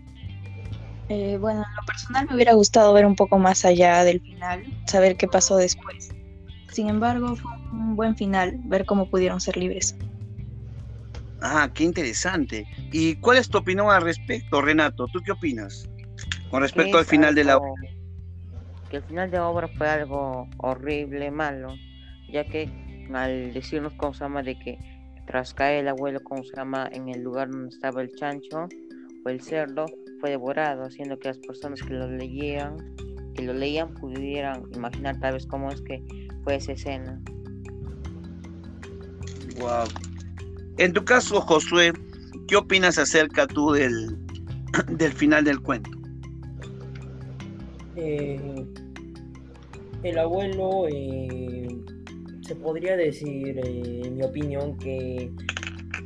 Eh, 1.09 1.39
bueno, 1.39 1.61
en 1.61 1.77
lo 1.77 1.87
personal 1.87 2.27
me 2.29 2.35
hubiera 2.35 2.53
gustado 2.53 2.93
ver 2.93 3.07
un 3.07 3.17
poco 3.17 3.39
más 3.39 3.65
allá 3.65 4.05
del 4.05 4.21
final, 4.21 4.63
saber 4.87 5.17
qué 5.17 5.27
pasó 5.27 5.57
después. 5.57 6.11
Sin 6.71 6.89
embargo, 6.89 7.35
fue 7.37 7.51
un 7.73 7.97
buen 7.97 8.15
final, 8.17 8.57
ver 8.65 8.85
cómo 8.85 9.09
pudieron 9.09 9.41
ser 9.41 9.57
libres. 9.57 9.97
Ah, 11.41 11.71
qué 11.73 11.85
interesante. 11.85 12.67
¿Y 12.93 13.15
cuál 13.17 13.39
es 13.39 13.49
tu 13.49 13.59
opinión 13.59 13.89
al 13.91 14.03
respecto, 14.03 14.61
Renato? 14.61 15.07
¿Tú 15.07 15.21
qué 15.23 15.33
opinas 15.33 15.89
con 16.51 16.63
respecto 16.63 16.99
al 16.99 17.05
final 17.05 17.35
de 17.35 17.45
la 17.45 17.53
algo- 17.55 17.75
Que 18.91 18.97
el 18.97 19.03
final 19.05 19.31
de 19.31 19.37
la 19.37 19.49
obra 19.49 19.69
fue 19.69 19.89
algo 19.89 20.49
horrible, 20.59 21.31
malo, 21.31 21.75
ya 22.31 22.45
que 22.45 22.69
al 23.15 23.53
decirnos 23.55 23.93
se 24.13 24.21
llama 24.21 24.43
de 24.43 24.59
que 24.59 24.79
tras 25.29 25.53
caer 25.53 25.81
el 25.81 25.89
abuelo, 25.89 26.21
cómo 26.25 26.43
se 26.43 26.57
llama, 26.57 26.89
en 26.91 27.11
el 27.11 27.23
lugar 27.23 27.51
donde 27.51 27.69
estaba 27.69 28.01
el 28.01 28.11
chancho 28.15 28.67
o 29.25 29.29
el 29.29 29.43
cerdo, 29.43 29.85
fue 30.21 30.31
devorado, 30.31 30.85
haciendo 30.85 31.19
que 31.19 31.29
las 31.29 31.39
personas 31.39 31.83
que 31.83 31.93
lo 31.93 32.11
leían, 32.11 32.77
que 33.35 33.43
lo 33.43 33.53
leían 33.53 33.93
pudieran 33.93 34.63
imaginar 34.75 35.21
tal 35.21 35.35
vez 35.35 35.47
cómo 35.47 35.71
es 35.71 35.83
que 35.83 36.03
fue 36.45 36.57
esa 36.57 36.73
escena. 36.73 37.21
Wow. 39.61 39.85
En 40.79 40.95
tu 40.95 41.05
caso, 41.05 41.43
Josué, 41.43 41.93
¿qué 42.47 42.57
opinas 42.57 42.97
acerca 42.99 43.47
tú 43.47 43.73
del, 43.73 44.17
del 44.97 45.13
final 45.13 45.45
del 45.45 45.61
cuento? 45.61 45.91
Eh, 47.97 48.65
el 50.05 50.19
abuelo, 50.19 50.87
eh, 50.89 51.69
se 52.49 52.57
podría 52.57 52.97
decir, 52.97 53.59
eh, 53.59 54.01
en 54.05 54.17
mi 54.17 54.25
opinión, 54.25 54.79
que 54.79 55.31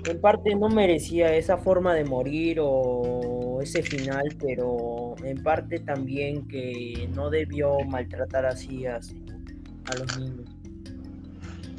en 0.05 0.21
parte 0.21 0.57
no 0.57 0.69
merecía 0.69 1.37
esa 1.37 1.57
forma 1.57 1.95
de 1.95 2.05
morir 2.05 2.59
o 2.61 3.61
ese 3.63 3.81
final, 3.83 4.25
pero 4.41 5.15
en 5.23 5.41
parte 5.45 5.79
también 5.79 6.49
que 6.49 7.09
no 7.15 7.31
debió 7.31 7.79
maltratar 7.89 8.45
así 8.45 8.87
a, 8.87 8.97
a 8.97 9.95
los 9.97 10.19
niños. 10.19 10.51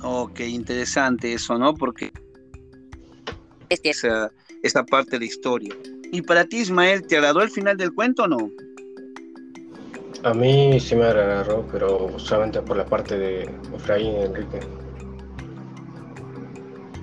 Ok, 0.02 0.40
interesante 0.42 1.34
eso, 1.34 1.58
¿no? 1.58 1.74
Porque 1.74 2.12
esa, 3.84 4.32
esa 4.62 4.86
parte 4.86 5.12
de 5.12 5.20
la 5.20 5.26
historia. 5.26 5.76
¿Y 6.12 6.22
para 6.22 6.46
ti, 6.46 6.60
Ismael, 6.60 7.06
te 7.06 7.18
agradó 7.18 7.42
el 7.42 7.50
final 7.50 7.76
del 7.76 7.94
cuento 7.94 8.24
o 8.24 8.28
no? 8.28 8.50
A 10.24 10.34
mí 10.34 10.80
sí 10.80 10.96
me 10.96 11.06
agarró, 11.06 11.68
pero 11.72 12.18
solamente 12.18 12.62
por 12.62 12.78
la 12.78 12.86
parte 12.86 13.18
de 13.18 13.50
Efraín 13.76 14.14
y 14.14 14.24
Enrique. 14.24 14.60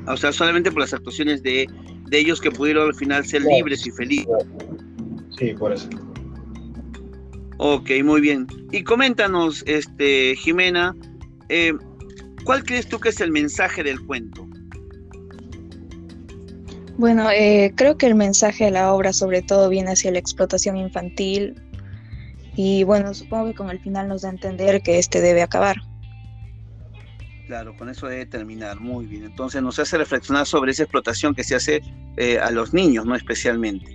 O 0.07 0.17
sea, 0.17 0.33
solamente 0.33 0.73
por 0.73 0.81
las 0.81 0.95
actuaciones 0.95 1.43
de, 1.43 1.69
de 2.09 2.19
ellos 2.19 2.41
que 2.41 2.51
pudieron 2.51 2.89
al 2.89 2.95
final 2.95 3.25
ser 3.27 3.43
libres 3.43 3.87
y 3.87 3.91
felices. 3.91 4.27
Sí, 5.39 5.53
por 5.53 5.73
eso. 5.73 5.89
Ok, 7.59 7.91
muy 8.03 8.23
bien. 8.23 8.47
Y 8.73 8.83
coméntanos, 8.85 9.63
este, 9.67 10.35
Jimena, 10.37 10.97
eh, 11.51 11.75
¿cuál 12.45 12.65
crees 12.65 12.89
tú 12.89 12.99
que 12.99 13.11
es 13.11 13.21
el 13.21 13.31
mensaje 13.31 13.83
del 13.83 14.01
cuento? 14.07 14.49
Bueno, 16.97 17.31
eh, 17.31 17.73
creo 17.77 17.99
que 17.99 18.07
el 18.07 18.15
mensaje 18.15 18.65
de 18.65 18.71
la 18.71 18.95
obra 18.95 19.13
sobre 19.13 19.43
todo 19.43 19.69
viene 19.69 19.93
hacia 19.93 20.11
la 20.11 20.19
explotación 20.19 20.79
infantil 20.79 21.55
y 22.57 22.85
bueno, 22.85 23.15
supongo 23.15 23.47
que 23.47 23.55
con 23.55 23.71
el 23.71 23.81
final 23.81 24.09
nos 24.09 24.23
da 24.23 24.29
a 24.29 24.33
entender 24.33 24.83
que 24.83 24.99
este 24.99 25.21
debe 25.21 25.43
acabar. 25.43 25.77
Claro, 27.47 27.77
con 27.77 27.89
eso 27.89 28.07
debe 28.07 28.27
terminar. 28.27 28.79
Muy 28.79 29.07
bien. 29.07 29.25
Entonces 29.25 29.61
nos 29.61 29.79
hace 29.81 29.99
reflexionar 29.99 30.47
sobre 30.47 30.71
esa 30.71 30.85
explotación 30.85 31.35
que 31.35 31.43
se 31.43 31.57
hace 31.57 31.83
eh, 32.17 32.39
a 32.39 32.51
los 32.53 32.73
niños, 32.73 33.07
¿no? 33.07 33.17
Especialmente. 33.17 33.93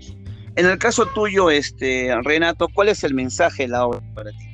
En 0.58 0.66
el 0.66 0.78
caso 0.78 1.06
tuyo, 1.06 1.50
este, 1.50 2.14
Renato, 2.24 2.68
¿cuál 2.68 2.90
es 2.90 3.04
el 3.06 3.14
mensaje 3.14 3.64
de 3.64 3.70
la 3.70 3.86
obra 3.86 4.02
para 4.14 4.32
ti? 4.32 4.50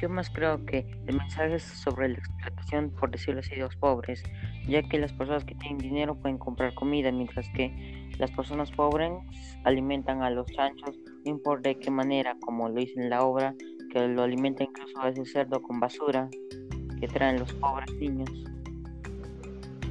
Yo 0.00 0.08
más 0.08 0.30
creo 0.30 0.64
que 0.64 0.86
el 1.06 1.16
mensaje 1.16 1.56
es 1.56 1.62
sobre 1.62 2.08
la 2.08 2.18
explotación, 2.18 2.90
por 2.90 3.10
decirlo 3.10 3.40
así, 3.40 3.50
de 3.50 3.62
los 3.62 3.76
pobres, 3.76 4.22
ya 4.68 4.82
que 4.82 4.98
las 4.98 5.12
personas 5.12 5.44
que 5.44 5.54
tienen 5.56 5.78
dinero 5.78 6.16
pueden 6.16 6.38
comprar 6.38 6.74
comida, 6.74 7.10
mientras 7.12 7.48
que 7.50 8.08
las 8.18 8.30
personas 8.30 8.70
pobres 8.70 9.10
alimentan 9.64 10.22
a 10.22 10.30
los 10.30 10.46
chanchos, 10.46 10.96
no 11.24 11.56
de 11.62 11.78
qué 11.78 11.90
manera, 11.90 12.36
como 12.40 12.68
lo 12.68 12.80
dice 12.80 13.00
en 13.00 13.10
la 13.10 13.22
obra, 13.22 13.54
que 13.92 14.06
lo 14.08 14.22
alimenta 14.22 14.64
incluso 14.64 15.00
a 15.00 15.08
ese 15.08 15.24
cerdo 15.24 15.60
con 15.62 15.80
basura 15.80 16.28
que 17.00 17.08
traen 17.08 17.38
los 17.38 17.52
pobres 17.54 17.92
niños. 17.94 18.30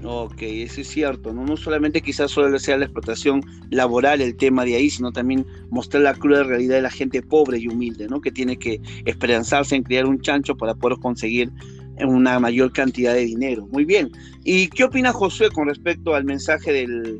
Ok, 0.04 0.42
eso 0.42 0.82
es 0.82 0.88
cierto, 0.88 1.34
¿no? 1.34 1.44
No 1.44 1.58
solamente 1.58 2.02
quizás 2.02 2.30
solo 2.30 2.58
sea 2.60 2.78
la 2.78 2.86
explotación 2.86 3.42
laboral 3.72 4.22
el 4.22 4.38
tema 4.38 4.64
de 4.64 4.76
ahí, 4.76 4.90
sino 4.90 5.12
también 5.12 5.46
mostrar 5.70 6.04
la 6.04 6.14
cruda 6.14 6.44
realidad 6.44 6.76
de 6.76 6.82
la 6.84 6.92
gente 6.92 7.22
pobre 7.22 7.58
y 7.58 7.68
humilde, 7.68 8.08
¿no? 8.08 8.22
Que 8.22 8.32
tiene 8.32 8.58
que 8.58 8.80
esperanzarse 9.06 9.76
en 9.76 9.84
criar 9.84 10.06
un 10.06 10.22
chancho 10.22 10.56
para 10.56 10.76
poder 10.76 11.00
conseguir 11.00 11.52
una 12.00 12.40
mayor 12.40 12.72
cantidad 12.74 13.14
de 13.14 13.26
dinero. 13.26 13.68
Muy 13.72 13.86
bien. 13.86 14.12
¿Y 14.44 14.68
qué 14.68 14.84
opina 14.84 15.12
Josué 15.12 15.50
con 15.50 15.68
respecto 15.68 16.14
al 16.14 16.26
mensaje 16.26 16.72
del, 16.72 17.20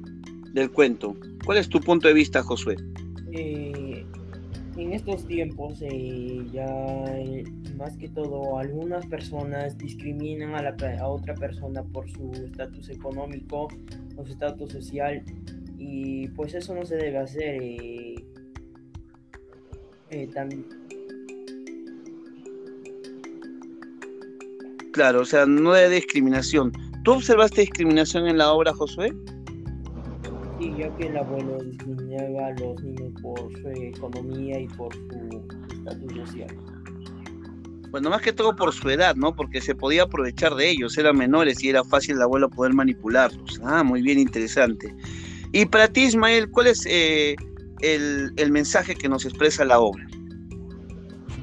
del 0.54 0.70
cuento? 0.70 1.16
¿Cuál 1.46 1.58
es 1.58 1.70
tu 1.70 1.82
punto 1.82 2.08
de 2.08 2.14
vista, 2.14 2.44
Josué? 2.44 2.76
En 4.88 4.94
estos 4.94 5.28
tiempos 5.28 5.82
eh, 5.82 6.46
ya 6.50 6.66
eh, 7.18 7.44
más 7.76 7.98
que 7.98 8.08
todo 8.08 8.58
algunas 8.58 9.06
personas 9.08 9.78
discriminan 9.78 10.56
a, 10.56 10.62
la, 10.62 10.78
a 11.02 11.10
otra 11.10 11.36
persona 11.36 11.84
por 11.84 12.10
su 12.10 12.32
estatus 12.32 12.88
económico 12.88 13.68
o 14.16 14.26
su 14.26 14.32
estatus 14.32 14.72
social 14.72 15.22
y 15.78 16.30
pues 16.30 16.54
eso 16.54 16.74
no 16.74 16.86
se 16.86 16.96
debe 16.96 17.18
hacer. 17.18 17.62
eh, 17.62 18.16
eh, 20.12 20.30
Claro, 24.94 25.20
o 25.20 25.26
sea, 25.26 25.46
no 25.46 25.74
de 25.74 25.90
discriminación. 25.90 26.72
¿Tú 27.04 27.12
observaste 27.12 27.60
discriminación 27.60 28.26
en 28.30 28.38
la 28.38 28.54
obra, 28.54 28.74
Josué? 28.74 29.14
Que 30.58 31.08
el 31.08 31.18
abuelo 31.18 31.58
discriminaba 31.64 32.48
a 32.48 32.52
los 32.52 32.82
niños 32.82 33.14
por 33.22 33.40
su 33.40 33.68
economía 33.70 34.60
y 34.60 34.68
por 34.70 34.94
su 34.94 35.44
estatus 35.72 36.14
social. 36.16 36.56
Bueno, 37.92 38.10
más 38.10 38.22
que 38.22 38.34
todo 38.34 38.56
por 38.56 38.74
su 38.74 38.90
edad, 38.90 39.16
¿no? 39.16 39.36
Porque 39.36 39.62
se 39.62 39.74
podía 39.76 40.04
aprovechar 40.04 40.56
de 40.56 40.70
ellos, 40.70 40.98
eran 40.98 41.18
menores 41.18 41.64
y 41.64 41.70
era 41.70 41.84
fácil 41.84 42.16
el 42.16 42.22
abuelo 42.24 42.50
poder 42.50 42.74
manipularlos. 42.74 43.62
Ah, 43.64 43.84
muy 43.84 44.02
bien, 44.02 44.20
interesante. 44.20 44.94
Y 45.54 45.66
para 45.66 45.88
ti, 45.88 46.04
Ismael, 46.04 46.50
¿cuál 46.50 46.68
es 46.68 46.86
eh, 46.86 47.36
el, 47.82 48.32
el 48.36 48.52
mensaje 48.52 48.96
que 48.96 49.08
nos 49.08 49.26
expresa 49.26 49.64
la 49.64 49.80
obra? 49.80 50.06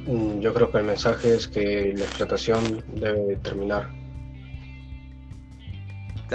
Mm, 0.06 0.40
Yo 0.40 0.52
creo 0.52 0.70
que 0.70 0.78
el 0.78 0.84
mensaje 0.84 1.34
es 1.34 1.48
que 1.48 1.94
la 1.96 2.04
explotación 2.04 2.82
debe 2.94 3.36
terminar. 3.36 3.88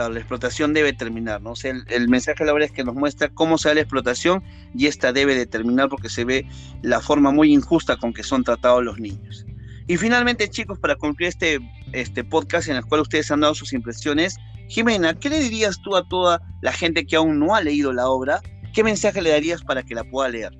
La 0.07 0.19
explotación 0.19 0.73
debe 0.73 0.93
terminar, 0.93 1.41
¿no? 1.41 1.53
El, 1.63 2.07
mensaje 2.07 2.39
de 2.39 2.45
la 2.45 2.53
obra 2.53 2.65
es 2.65 2.71
que 2.71 2.83
nos 2.83 2.95
muestra 2.95 3.27
cómo 3.29 3.57
se 3.57 3.69
da 3.69 3.75
la 3.75 3.81
explotación 3.81 4.43
y 4.73 4.85
esta 4.85 5.11
debe 5.11 5.35
de 5.35 5.45
terminar 5.45 5.89
porque 5.89 6.09
se 6.09 6.23
ve 6.23 6.47
la 6.81 7.01
forma 7.01 7.31
muy 7.31 7.51
injusta 7.51 7.97
con 7.97 8.13
que 8.13 8.23
son 8.23 8.43
tratados 8.43 8.83
los 8.83 8.99
niños. 8.99 9.45
Y 9.87 9.97
finalmente, 9.97 10.47
chicos, 10.47 10.79
para 10.79 10.95
concluir 10.95 11.29
este, 11.29 11.59
este 11.91 12.23
podcast 12.23 12.69
en 12.69 12.77
el 12.77 12.85
cual 12.85 13.01
ustedes 13.01 13.29
han 13.31 13.41
dado 13.41 13.55
sus 13.55 13.73
impresiones, 13.73 14.37
Jimena, 14.69 15.15
¿qué 15.15 15.29
le 15.29 15.39
dirías 15.39 15.81
tú 15.81 15.95
a 15.95 16.07
toda 16.07 16.39
la 16.61 16.71
gente 16.71 17.05
que 17.05 17.15
aún 17.15 17.39
no 17.39 17.55
ha 17.55 17.61
leído 17.61 17.91
la 17.91 18.07
obra? 18.07 18.39
¿Qué 18.73 18.83
mensaje 18.83 19.21
le 19.21 19.31
darías 19.31 19.63
para 19.63 19.81
que 19.83 19.95
la 19.95 20.03
pueda 20.03 20.29
leer? 20.29 20.51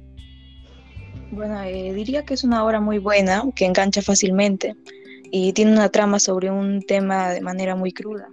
Bueno, 1.31 1.61
eh, 1.61 1.93
diría 1.93 2.25
que 2.25 2.33
es 2.33 2.43
una 2.43 2.65
obra 2.65 2.81
muy 2.81 2.97
buena, 2.97 3.43
que 3.55 3.65
engancha 3.65 4.01
fácilmente 4.01 4.75
y 5.31 5.53
tiene 5.53 5.73
una 5.73 5.89
trama 5.89 6.19
sobre 6.19 6.49
un 6.49 6.81
tema 6.81 7.29
de 7.29 7.41
manera 7.41 7.75
muy 7.75 7.91
cruda. 7.91 8.27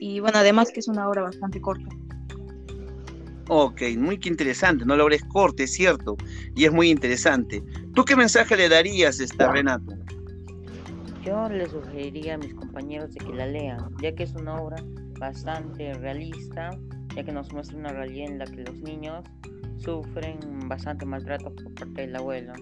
Y 0.00 0.18
bueno, 0.18 0.38
además 0.38 0.72
que 0.72 0.80
es 0.80 0.88
una 0.88 1.06
obra 1.08 1.22
bastante 1.22 1.60
corta. 1.60 1.86
Ok, 3.48 3.82
muy 3.98 4.18
que 4.18 4.28
interesante, 4.28 4.84
no 4.86 4.96
la 4.96 5.04
obra 5.04 5.16
es 5.16 5.24
corta, 5.24 5.64
es 5.64 5.72
cierto, 5.72 6.16
y 6.56 6.64
es 6.64 6.72
muy 6.72 6.88
interesante. 6.88 7.62
¿Tú 7.94 8.04
qué 8.04 8.16
mensaje 8.16 8.56
le 8.56 8.68
darías, 8.68 9.20
esta 9.20 9.52
Renato? 9.52 9.92
Yo 11.24 11.48
le 11.48 11.68
sugeriría 11.68 12.34
a 12.34 12.38
mis 12.38 12.54
compañeros 12.54 13.12
de 13.12 13.24
que 13.26 13.32
la 13.34 13.46
lean, 13.46 13.90
ya 14.00 14.14
que 14.14 14.22
es 14.22 14.32
una 14.34 14.54
obra 14.54 14.76
bastante 15.18 15.92
realista, 15.94 16.70
ya 17.14 17.24
que 17.24 17.32
nos 17.32 17.52
muestra 17.52 17.76
una 17.76 17.92
realidad 17.92 18.30
en 18.30 18.38
la 18.38 18.46
que 18.46 18.62
los 18.62 18.80
niños 18.80 19.24
sufren 19.78 20.38
bastante 20.66 21.04
maltrato 21.04 21.54
por 21.54 21.74
parte 21.74 22.02
del 22.02 22.16
abuelo. 22.16 22.52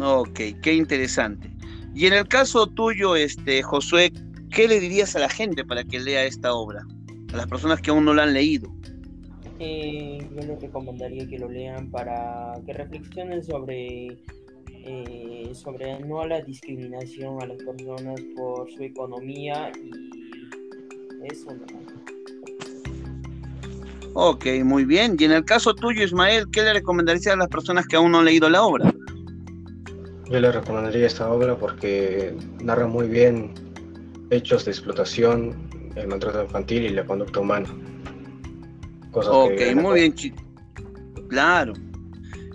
Ok, 0.00 0.40
qué 0.62 0.74
interesante. 0.74 1.52
Y 1.94 2.06
en 2.06 2.14
el 2.14 2.26
caso 2.26 2.66
tuyo, 2.66 3.16
este, 3.16 3.62
Josué, 3.62 4.12
¿qué 4.50 4.68
le 4.68 4.80
dirías 4.80 5.14
a 5.16 5.18
la 5.18 5.28
gente 5.28 5.64
para 5.64 5.84
que 5.84 6.00
lea 6.00 6.24
esta 6.24 6.52
obra? 6.54 6.86
A 7.32 7.36
las 7.36 7.46
personas 7.46 7.80
que 7.80 7.90
aún 7.90 8.04
no 8.04 8.14
la 8.14 8.24
han 8.24 8.34
leído. 8.34 8.72
Eh, 9.60 10.18
yo 10.34 10.46
les 10.46 10.60
recomendaría 10.60 11.26
que 11.28 11.38
lo 11.38 11.48
lean 11.48 11.90
para 11.90 12.54
que 12.64 12.72
reflexionen 12.72 13.42
sobre, 13.42 14.16
eh, 14.68 15.50
sobre 15.52 15.98
no 16.00 16.20
a 16.20 16.28
la 16.28 16.40
discriminación 16.42 17.42
a 17.42 17.46
las 17.46 17.58
personas 17.58 18.20
por 18.36 18.70
su 18.70 18.84
economía 18.84 19.72
y 19.82 19.90
eso, 21.26 21.52
¿no? 21.52 21.98
Ok, 24.14 24.46
muy 24.64 24.84
bien. 24.84 25.16
Y 25.18 25.24
en 25.24 25.32
el 25.32 25.44
caso 25.44 25.74
tuyo, 25.74 26.02
Ismael, 26.02 26.46
¿qué 26.50 26.62
le 26.62 26.72
recomendarías 26.72 27.26
a 27.28 27.36
las 27.36 27.48
personas 27.48 27.86
que 27.86 27.96
aún 27.96 28.12
no 28.12 28.20
han 28.20 28.24
leído 28.24 28.48
la 28.48 28.62
obra? 28.62 28.92
Yo 30.30 30.40
le 30.40 30.52
recomendaría 30.52 31.06
esta 31.06 31.30
obra 31.30 31.56
porque 31.56 32.34
narra 32.60 32.86
muy 32.86 33.08
bien 33.08 33.52
hechos 34.30 34.64
de 34.64 34.72
explotación, 34.72 35.56
el 35.96 36.08
maltrato 36.08 36.42
infantil 36.42 36.84
y 36.84 36.90
la 36.90 37.04
conducta 37.04 37.40
humana. 37.40 37.68
Cosas 39.10 39.32
ok, 39.34 39.54
que 39.56 39.74
muy 39.74 40.00
bien, 40.00 40.14
chicos. 40.14 40.42
Claro. 41.28 41.72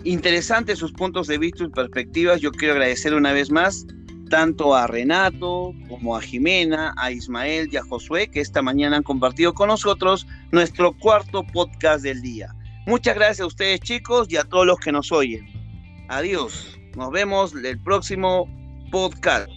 Interesantes 0.04 0.78
sus 0.78 0.92
puntos 0.92 1.26
de 1.26 1.38
vista 1.38 1.64
y 1.64 1.68
perspectivas. 1.68 2.40
Yo 2.40 2.52
quiero 2.52 2.74
agradecer 2.74 3.14
una 3.14 3.32
vez 3.32 3.50
más 3.50 3.86
tanto 4.30 4.74
a 4.74 4.86
Renato 4.86 5.72
como 5.88 6.16
a 6.16 6.20
Jimena, 6.20 6.94
a 6.96 7.10
Ismael 7.10 7.68
y 7.70 7.76
a 7.76 7.82
Josué 7.84 8.28
que 8.28 8.40
esta 8.40 8.62
mañana 8.62 8.96
han 8.96 9.02
compartido 9.02 9.54
con 9.54 9.68
nosotros 9.68 10.26
nuestro 10.50 10.92
cuarto 10.98 11.44
podcast 11.44 12.02
del 12.02 12.20
día. 12.22 12.54
Muchas 12.86 13.14
gracias 13.14 13.40
a 13.40 13.46
ustedes 13.46 13.80
chicos 13.80 14.26
y 14.30 14.36
a 14.36 14.44
todos 14.44 14.66
los 14.66 14.78
que 14.78 14.92
nos 14.92 15.12
oyen. 15.12 15.46
Adiós. 16.08 16.78
Nos 16.96 17.10
vemos 17.10 17.54
el 17.54 17.78
próximo 17.80 18.48
podcast. 18.90 19.48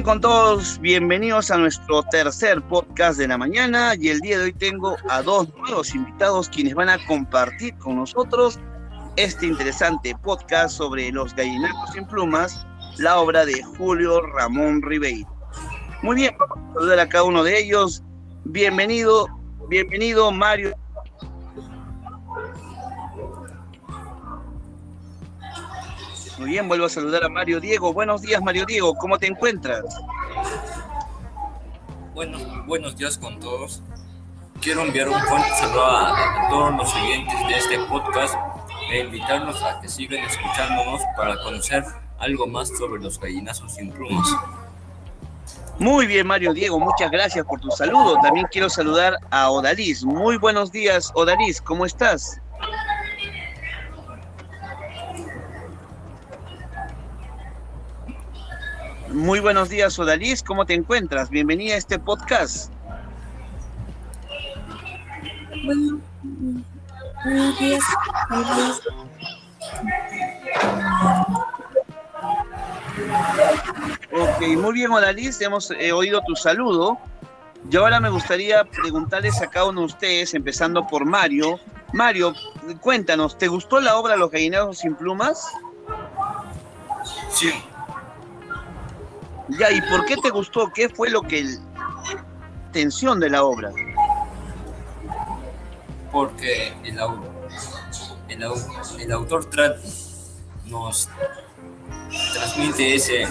Con 0.00 0.20
todos, 0.20 0.80
bienvenidos 0.80 1.52
a 1.52 1.58
nuestro 1.58 2.02
tercer 2.04 2.60
podcast 2.62 3.18
de 3.18 3.28
la 3.28 3.38
mañana 3.38 3.94
y 3.94 4.08
el 4.08 4.20
día 4.20 4.38
de 4.38 4.44
hoy 4.46 4.52
tengo 4.52 4.96
a 5.08 5.22
dos 5.22 5.48
nuevos 5.58 5.94
invitados 5.94 6.48
quienes 6.48 6.74
van 6.74 6.88
a 6.88 6.98
compartir 7.06 7.76
con 7.76 7.96
nosotros 7.96 8.58
este 9.14 9.46
interesante 9.46 10.16
podcast 10.24 10.76
sobre 10.76 11.12
los 11.12 11.36
gallinacos 11.36 11.92
sin 11.92 12.04
plumas, 12.06 12.66
la 12.98 13.20
obra 13.20 13.44
de 13.44 13.62
Julio 13.62 14.22
Ramón 14.22 14.82
Ribeiro. 14.82 15.28
Muy 16.02 16.16
bien, 16.16 16.34
vamos 16.36 16.58
a 16.58 16.74
saludar 16.74 16.98
a 16.98 17.08
cada 17.08 17.24
uno 17.24 17.44
de 17.44 17.60
ellos. 17.60 18.02
Bienvenido, 18.44 19.28
bienvenido 19.68 20.32
Mario. 20.32 20.74
Muy 26.42 26.50
bien, 26.50 26.66
vuelvo 26.66 26.86
a 26.86 26.88
saludar 26.88 27.22
a 27.22 27.28
Mario 27.28 27.60
Diego. 27.60 27.92
Buenos 27.92 28.20
días, 28.20 28.42
Mario 28.42 28.66
Diego, 28.66 28.96
¿cómo 28.96 29.16
te 29.16 29.28
encuentras? 29.28 29.84
Bueno, 32.14 32.36
buenos 32.66 32.96
días 32.96 33.16
con 33.16 33.38
todos. 33.38 33.80
Quiero 34.60 34.82
enviar 34.82 35.08
un 35.08 35.20
fuerte 35.20 35.50
saludo 35.50 35.84
a, 35.84 36.46
a 36.46 36.48
todos 36.50 36.74
los 36.74 36.94
oyentes 36.96 37.46
de 37.46 37.54
este 37.54 37.78
podcast 37.88 38.34
e 38.90 39.02
invitarnos 39.02 39.62
a 39.62 39.80
que 39.80 39.88
sigan 39.88 40.24
escuchándonos 40.24 41.00
para 41.16 41.40
conocer 41.44 41.84
algo 42.18 42.48
más 42.48 42.76
sobre 42.76 43.00
los 43.00 43.20
gallinazos 43.20 43.76
sin 43.76 43.92
plumas. 43.92 44.28
Muy 45.78 46.08
bien, 46.08 46.26
Mario 46.26 46.52
Diego, 46.54 46.80
muchas 46.80 47.12
gracias 47.12 47.46
por 47.46 47.60
tu 47.60 47.70
saludo. 47.70 48.16
También 48.20 48.48
quiero 48.50 48.68
saludar 48.68 49.16
a 49.30 49.48
Odalis. 49.48 50.04
Muy 50.04 50.38
buenos 50.38 50.72
días, 50.72 51.12
Odalis, 51.14 51.62
¿cómo 51.62 51.86
estás? 51.86 52.41
Muy 59.12 59.40
buenos 59.40 59.68
días, 59.68 59.98
Odalis, 59.98 60.42
¿cómo 60.42 60.64
te 60.64 60.72
encuentras? 60.72 61.28
Bienvenida 61.28 61.74
a 61.74 61.76
este 61.76 61.98
podcast. 61.98 62.72
Bueno, 65.64 66.00
buenos 67.22 67.58
días. 67.58 67.82
buenos 68.30 68.56
días. 68.56 68.80
Ok, 74.12 74.46
muy 74.56 74.72
bien, 74.72 74.90
Odalis, 74.92 75.40
hemos 75.42 75.70
eh, 75.72 75.92
oído 75.92 76.22
tu 76.26 76.34
saludo. 76.34 76.98
Y 77.70 77.76
ahora 77.76 78.00
me 78.00 78.08
gustaría 78.08 78.64
preguntarles 78.64 79.42
a 79.42 79.48
cada 79.48 79.66
uno 79.66 79.80
de 79.80 79.86
ustedes, 79.86 80.32
empezando 80.32 80.86
por 80.86 81.04
Mario. 81.04 81.60
Mario, 81.92 82.34
cuéntanos, 82.80 83.36
¿te 83.36 83.48
gustó 83.48 83.78
la 83.80 83.96
obra 83.96 84.16
Los 84.16 84.30
gallineros 84.30 84.78
sin 84.78 84.94
plumas? 84.94 85.46
Sí, 87.30 87.52
Ya, 89.48 89.70
¿y 89.70 89.80
por 89.82 90.04
qué 90.06 90.16
te 90.16 90.30
gustó? 90.30 90.70
¿Qué 90.72 90.88
fue 90.88 91.10
lo 91.10 91.22
que 91.22 91.40
el- 91.40 91.58
tensión 92.72 93.20
de 93.20 93.30
la 93.30 93.44
obra? 93.44 93.70
porque 96.10 96.74
el, 96.84 96.98
el, 98.28 98.42
el 99.00 99.12
autor 99.12 99.48
tra- 99.48 99.76
nos 100.66 101.08
transmite 102.34 102.94
ese 102.96 103.26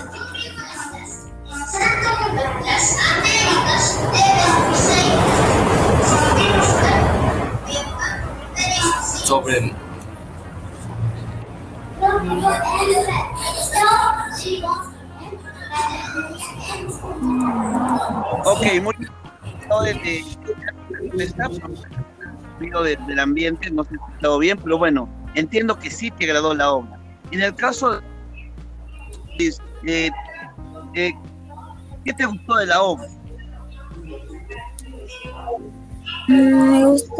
sobre 9.23 9.73
Ok, 18.45 18.61
muy 18.81 18.93
bien. 18.97 19.11
De, 19.83 19.93
de- 19.93 21.17
de- 21.17 21.23
está- 21.23 21.49
ruido 22.59 22.83
de- 22.83 22.97
del 23.07 23.19
ambiente, 23.19 23.71
no 23.71 23.83
si 23.85 23.95
he 23.95 24.13
estado 24.15 24.37
bien, 24.39 24.57
pero 24.61 24.77
bueno, 24.77 25.07
entiendo 25.35 25.79
que 25.79 25.89
sí 25.89 26.11
te 26.11 26.25
agradó 26.25 26.53
la 26.53 26.71
obra. 26.73 26.99
En 27.31 27.41
el 27.41 27.55
caso 27.55 28.01
de 29.37 29.55
eh, 29.85 30.11
eh, 30.93 31.13
¿qué 32.05 32.13
te 32.13 32.25
gustó 32.25 32.55
de 32.57 32.65
la 32.67 32.81
obra? 32.83 33.07
Mm, 36.27 36.71
Me 36.71 36.85
gusta. 36.85 37.13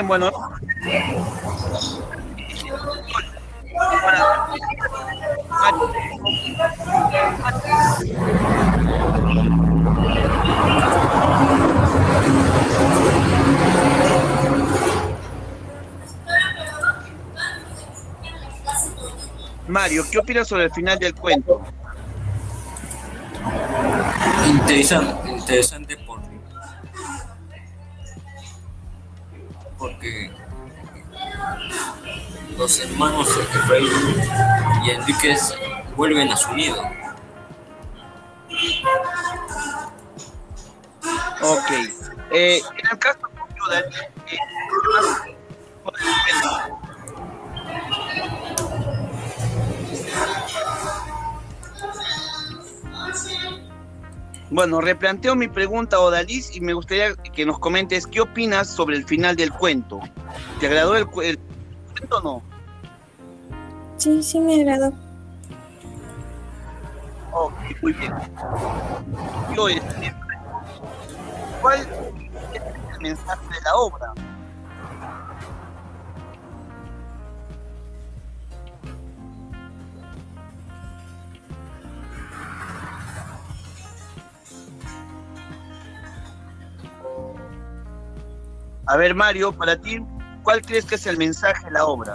bien 0.00 0.08
bueno. 0.08 0.30
Mario, 19.68 20.04
¿qué 20.10 20.18
opinas 20.18 20.48
sobre 20.48 20.64
el 20.64 20.72
final 20.72 20.98
del 20.98 21.14
cuento? 21.14 21.60
Interesante, 24.46 25.30
interesante. 25.30 25.79
Y 34.90 34.94
Enríquez 34.94 35.54
vuelven 35.96 36.30
a 36.30 36.36
su 36.36 36.52
nido. 36.54 36.82
Ok. 41.42 41.70
Eh, 42.32 42.60
en 42.78 42.90
el 42.90 42.98
caso 42.98 43.18
eh, 43.72 44.38
Bueno, 54.50 54.80
replanteo 54.80 55.36
mi 55.36 55.46
pregunta, 55.46 56.00
Odalis, 56.00 56.56
y 56.56 56.60
me 56.60 56.72
gustaría 56.72 57.14
que 57.14 57.46
nos 57.46 57.60
comentes 57.60 58.06
qué 58.06 58.20
opinas 58.20 58.68
sobre 58.68 58.96
el 58.96 59.04
final 59.04 59.36
del 59.36 59.52
cuento. 59.52 60.00
¿Te 60.58 60.66
agradó 60.66 60.96
el 60.96 61.06
cuento 61.06 61.40
o 62.10 62.20
no? 62.20 62.49
Sí, 64.00 64.22
sí 64.22 64.40
me 64.40 64.62
agradó. 64.62 64.94
Ok, 67.32 67.52
muy 67.82 67.92
bien. 67.92 68.14
Yo, 69.54 69.68
este, 69.68 70.14
¿Cuál 71.60 71.80
es 71.80 71.86
el 72.94 73.00
mensaje 73.02 73.46
de 73.46 73.60
la 73.62 73.74
obra? 73.76 74.14
A 88.86 88.96
ver, 88.96 89.14
Mario, 89.14 89.52
para 89.52 89.76
ti, 89.76 90.02
¿cuál 90.42 90.62
crees 90.62 90.86
que 90.86 90.94
es 90.94 91.06
el 91.06 91.18
mensaje 91.18 91.66
de 91.66 91.72
la 91.72 91.84
obra? 91.84 92.14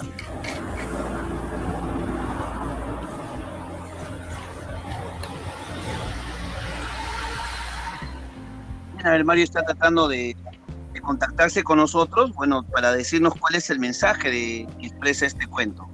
A 9.05 9.11
ver, 9.11 9.23
Mario 9.23 9.43
está 9.43 9.63
tratando 9.63 10.07
de, 10.07 10.35
contactarse 11.03 11.63
con 11.63 11.77
nosotros, 11.77 12.33
bueno, 12.33 12.63
para 12.63 12.91
decirnos 12.91 13.35
cuál 13.35 13.53
es 13.53 13.69
el 13.69 13.77
mensaje 13.77 14.31
que 14.31 14.87
expresa 14.87 15.27
este 15.27 15.45
cuento. 15.45 15.87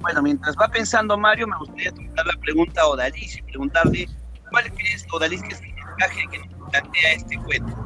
Bueno, 0.00 0.22
mientras 0.22 0.56
va 0.56 0.68
pensando 0.68 1.18
Mario, 1.18 1.46
me 1.46 1.58
gustaría 1.58 1.92
tomar 1.92 2.26
la 2.26 2.40
pregunta 2.40 2.80
a 2.80 2.86
Odalis 2.86 3.36
y 3.36 3.42
preguntarle 3.42 4.08
cuál 4.50 4.72
crees, 4.72 5.04
Odalis, 5.12 5.42
que 5.42 5.52
es 5.52 5.60
el 5.60 5.74
mensaje 5.74 6.26
que 6.30 6.38
nos 6.38 6.70
plantea 6.70 7.12
este 7.12 7.36
cuento. 7.36 7.76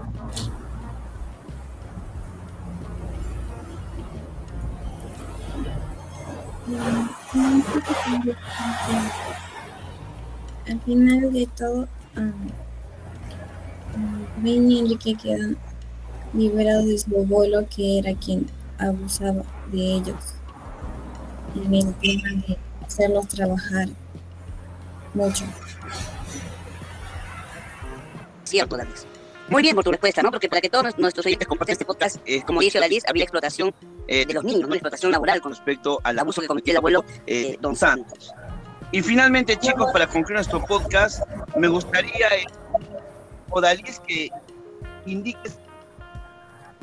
Al 10.69 10.81
final 10.83 11.33
de 11.33 11.49
todo, 11.57 11.89
um, 12.17 12.33
Ben 14.43 14.71
y 14.71 14.81
Enrique 14.81 15.15
quedan 15.15 15.57
liberados 16.35 16.87
de 16.87 16.99
su 16.99 17.17
abuelo, 17.17 17.67
que 17.75 17.99
era 17.99 18.15
quien 18.15 18.47
abusaba 18.79 19.43
de 19.73 19.95
ellos. 19.95 20.35
En 21.55 21.75
el 21.75 21.87
de 22.01 22.59
hacerlos 22.87 23.29
trabajar 23.29 23.89
mucho. 25.15 25.45
Cierto, 28.45 28.77
Dalis. 28.77 29.07
Muy 29.49 29.63
bien 29.63 29.75
por 29.75 29.83
tu 29.83 29.91
respuesta, 29.91 30.23
¿no? 30.23 30.31
Porque 30.31 30.49
para 30.49 30.61
que 30.61 30.69
todos 30.69 30.99
nuestros 30.99 31.25
oyentes 31.25 31.49
compartan 31.49 31.73
este 31.73 31.87
podcast, 31.87 32.17
eh, 32.27 32.43
como 32.47 32.61
dice 32.61 32.79
Dalis, 32.79 33.05
habría 33.09 33.25
explotación 33.25 33.75
eh, 34.07 34.27
de 34.27 34.35
los 34.35 34.45
niños, 34.45 34.69
¿no? 34.69 34.75
explotación 34.75 35.11
laboral 35.11 35.41
con 35.41 35.53
respecto 35.53 36.01
al 36.05 36.19
abuso 36.19 36.43
que 36.43 36.47
cometió 36.47 36.73
el 36.73 36.77
abuelo 36.77 37.05
eh, 37.27 37.57
Don 37.61 37.75
Santos. 37.75 38.33
Y 38.91 39.03
finalmente, 39.03 39.57
chicos, 39.57 39.91
para 39.93 40.07
concluir 40.07 40.37
nuestro 40.37 40.65
podcast, 40.65 41.23
me 41.57 41.69
gustaría, 41.69 42.27
eh, 42.29 42.47
que 44.07 44.31
indiques 45.05 45.59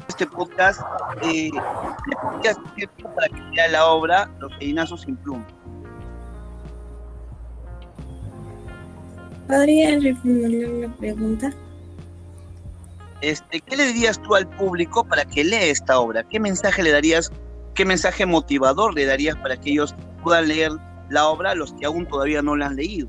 este 0.07 0.27
podcast, 0.27 0.81
eh, 1.23 1.49
¿qué 1.51 2.15
podrías 2.21 2.57
decir 2.63 2.89
tú 2.97 3.05
para 3.15 3.27
que 3.27 3.55
sea 3.55 3.67
la 3.69 3.85
obra 3.87 4.29
Los 4.39 4.51
Gallinazos 4.51 5.01
sin 5.01 5.15
Pluma? 5.15 5.45
¿Podría 9.47 9.99
reformular 9.99 10.69
la 10.69 10.95
pregunta? 10.95 11.53
Este, 13.21 13.61
¿Qué 13.61 13.77
le 13.77 13.87
dirías 13.87 14.21
tú 14.21 14.35
al 14.35 14.47
público 14.47 15.03
para 15.03 15.25
que 15.25 15.43
lea 15.43 15.65
esta 15.65 15.99
obra? 15.99 16.23
¿Qué 16.23 16.39
mensaje 16.39 16.83
le 16.83 16.91
darías, 16.91 17.31
qué 17.73 17.83
mensaje 17.83 18.27
motivador 18.27 18.93
le 18.93 19.05
darías 19.05 19.35
para 19.37 19.57
que 19.57 19.71
ellos 19.71 19.95
puedan 20.23 20.47
leer 20.47 20.71
la 21.09 21.27
obra 21.27 21.51
a 21.51 21.55
los 21.55 21.73
que 21.73 21.85
aún 21.85 22.05
todavía 22.07 22.41
no 22.41 22.55
la 22.55 22.67
han 22.67 22.75
leído? 22.75 23.07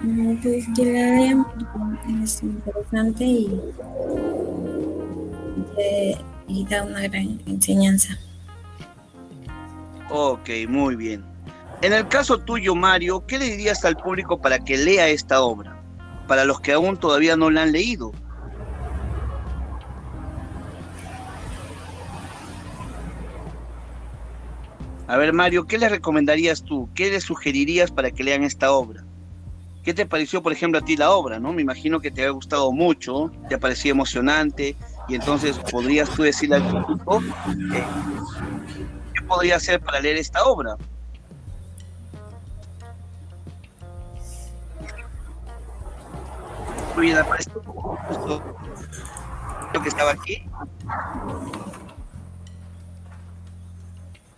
Mm, 0.00 0.36
Pues 0.42 0.66
que 0.74 0.84
la 0.84 1.16
lean 1.16 1.44
porque 1.44 2.24
es 2.24 2.42
interesante 2.42 3.24
y, 3.24 3.60
eh, 5.78 6.16
y 6.48 6.64
da 6.66 6.84
una 6.84 7.02
gran 7.02 7.40
enseñanza. 7.46 8.16
Ok, 10.10 10.48
muy 10.68 10.96
bien. 10.96 11.24
En 11.82 11.92
el 11.92 12.08
caso 12.08 12.38
tuyo, 12.38 12.74
Mario, 12.74 13.24
¿qué 13.26 13.38
le 13.38 13.44
dirías 13.46 13.84
al 13.84 13.96
público 13.96 14.40
para 14.40 14.58
que 14.58 14.76
lea 14.76 15.08
esta 15.08 15.40
obra? 15.42 15.80
Para 16.26 16.44
los 16.44 16.60
que 16.60 16.72
aún 16.72 16.96
todavía 16.96 17.36
no 17.36 17.50
la 17.50 17.62
han 17.62 17.72
leído. 17.72 18.12
A 25.10 25.16
ver, 25.16 25.32
Mario, 25.32 25.66
¿qué 25.66 25.76
les 25.76 25.90
recomendarías 25.90 26.62
tú? 26.62 26.88
¿Qué 26.94 27.10
les 27.10 27.24
sugerirías 27.24 27.90
para 27.90 28.12
que 28.12 28.22
lean 28.22 28.44
esta 28.44 28.70
obra? 28.70 29.02
¿Qué 29.82 29.92
te 29.92 30.06
pareció, 30.06 30.40
por 30.40 30.52
ejemplo, 30.52 30.78
a 30.78 30.84
ti 30.84 30.96
la 30.96 31.10
obra? 31.10 31.40
¿no? 31.40 31.52
Me 31.52 31.62
imagino 31.62 31.98
que 31.98 32.12
te 32.12 32.24
ha 32.24 32.30
gustado 32.30 32.70
mucho, 32.70 33.32
te 33.48 33.56
ha 33.56 33.58
parecido 33.58 33.92
emocionante, 33.92 34.76
y 35.08 35.16
entonces 35.16 35.58
podrías 35.68 36.08
tú 36.10 36.22
decirle 36.22 36.54
al 36.56 36.84
público 36.84 37.20
eh, 37.74 37.84
qué 39.12 39.22
podría 39.26 39.56
hacer 39.56 39.80
para 39.80 39.98
leer 39.98 40.16
esta 40.16 40.44
obra. 40.44 40.76
Muy 46.94 47.06
bien, 47.06 47.18
lo 49.74 49.82
que 49.82 49.88
estaba 49.88 50.12
aquí 50.12 50.44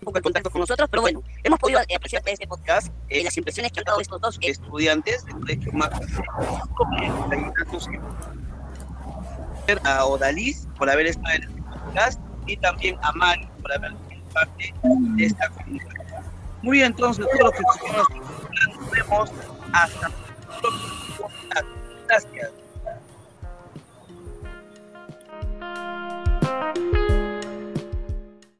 poco 0.04 0.18
el 0.18 0.24
contacto 0.24 0.50
con 0.50 0.60
nosotros, 0.60 0.88
pero 0.90 1.02
bueno, 1.02 1.22
hemos 1.42 1.58
podido 1.58 1.80
apreciar 1.80 2.22
este 2.26 2.46
podcast 2.46 2.92
eh, 3.08 3.22
las 3.24 3.36
impresiones 3.36 3.72
que 3.72 3.80
han 3.80 3.84
dado 3.84 4.00
estos 4.00 4.20
dos 4.20 4.38
estudiantes 4.42 5.24
del 5.24 5.34
colegio 5.36 5.72
más 5.72 5.90
a 9.84 10.04
Odaliz 10.04 10.66
por 10.76 10.90
haber 10.90 11.06
estado 11.06 11.34
en 11.36 11.42
este 11.44 11.62
podcast 11.62 12.20
y 12.46 12.56
también 12.56 12.98
a 13.02 13.12
Mari 13.12 13.48
por 13.60 13.72
haber 13.72 13.92
sido 14.08 14.24
parte 14.32 14.74
de 14.82 15.24
esta 15.24 15.48
comunidad. 15.50 15.86
Muy 16.62 16.78
bien, 16.78 16.86
entonces, 16.88 17.26
todos 17.38 17.54
los 17.54 17.78
que 17.78 18.68
nos 18.68 18.90
vemos 18.90 19.30
hasta 19.72 20.10
Gracias. 22.08 22.50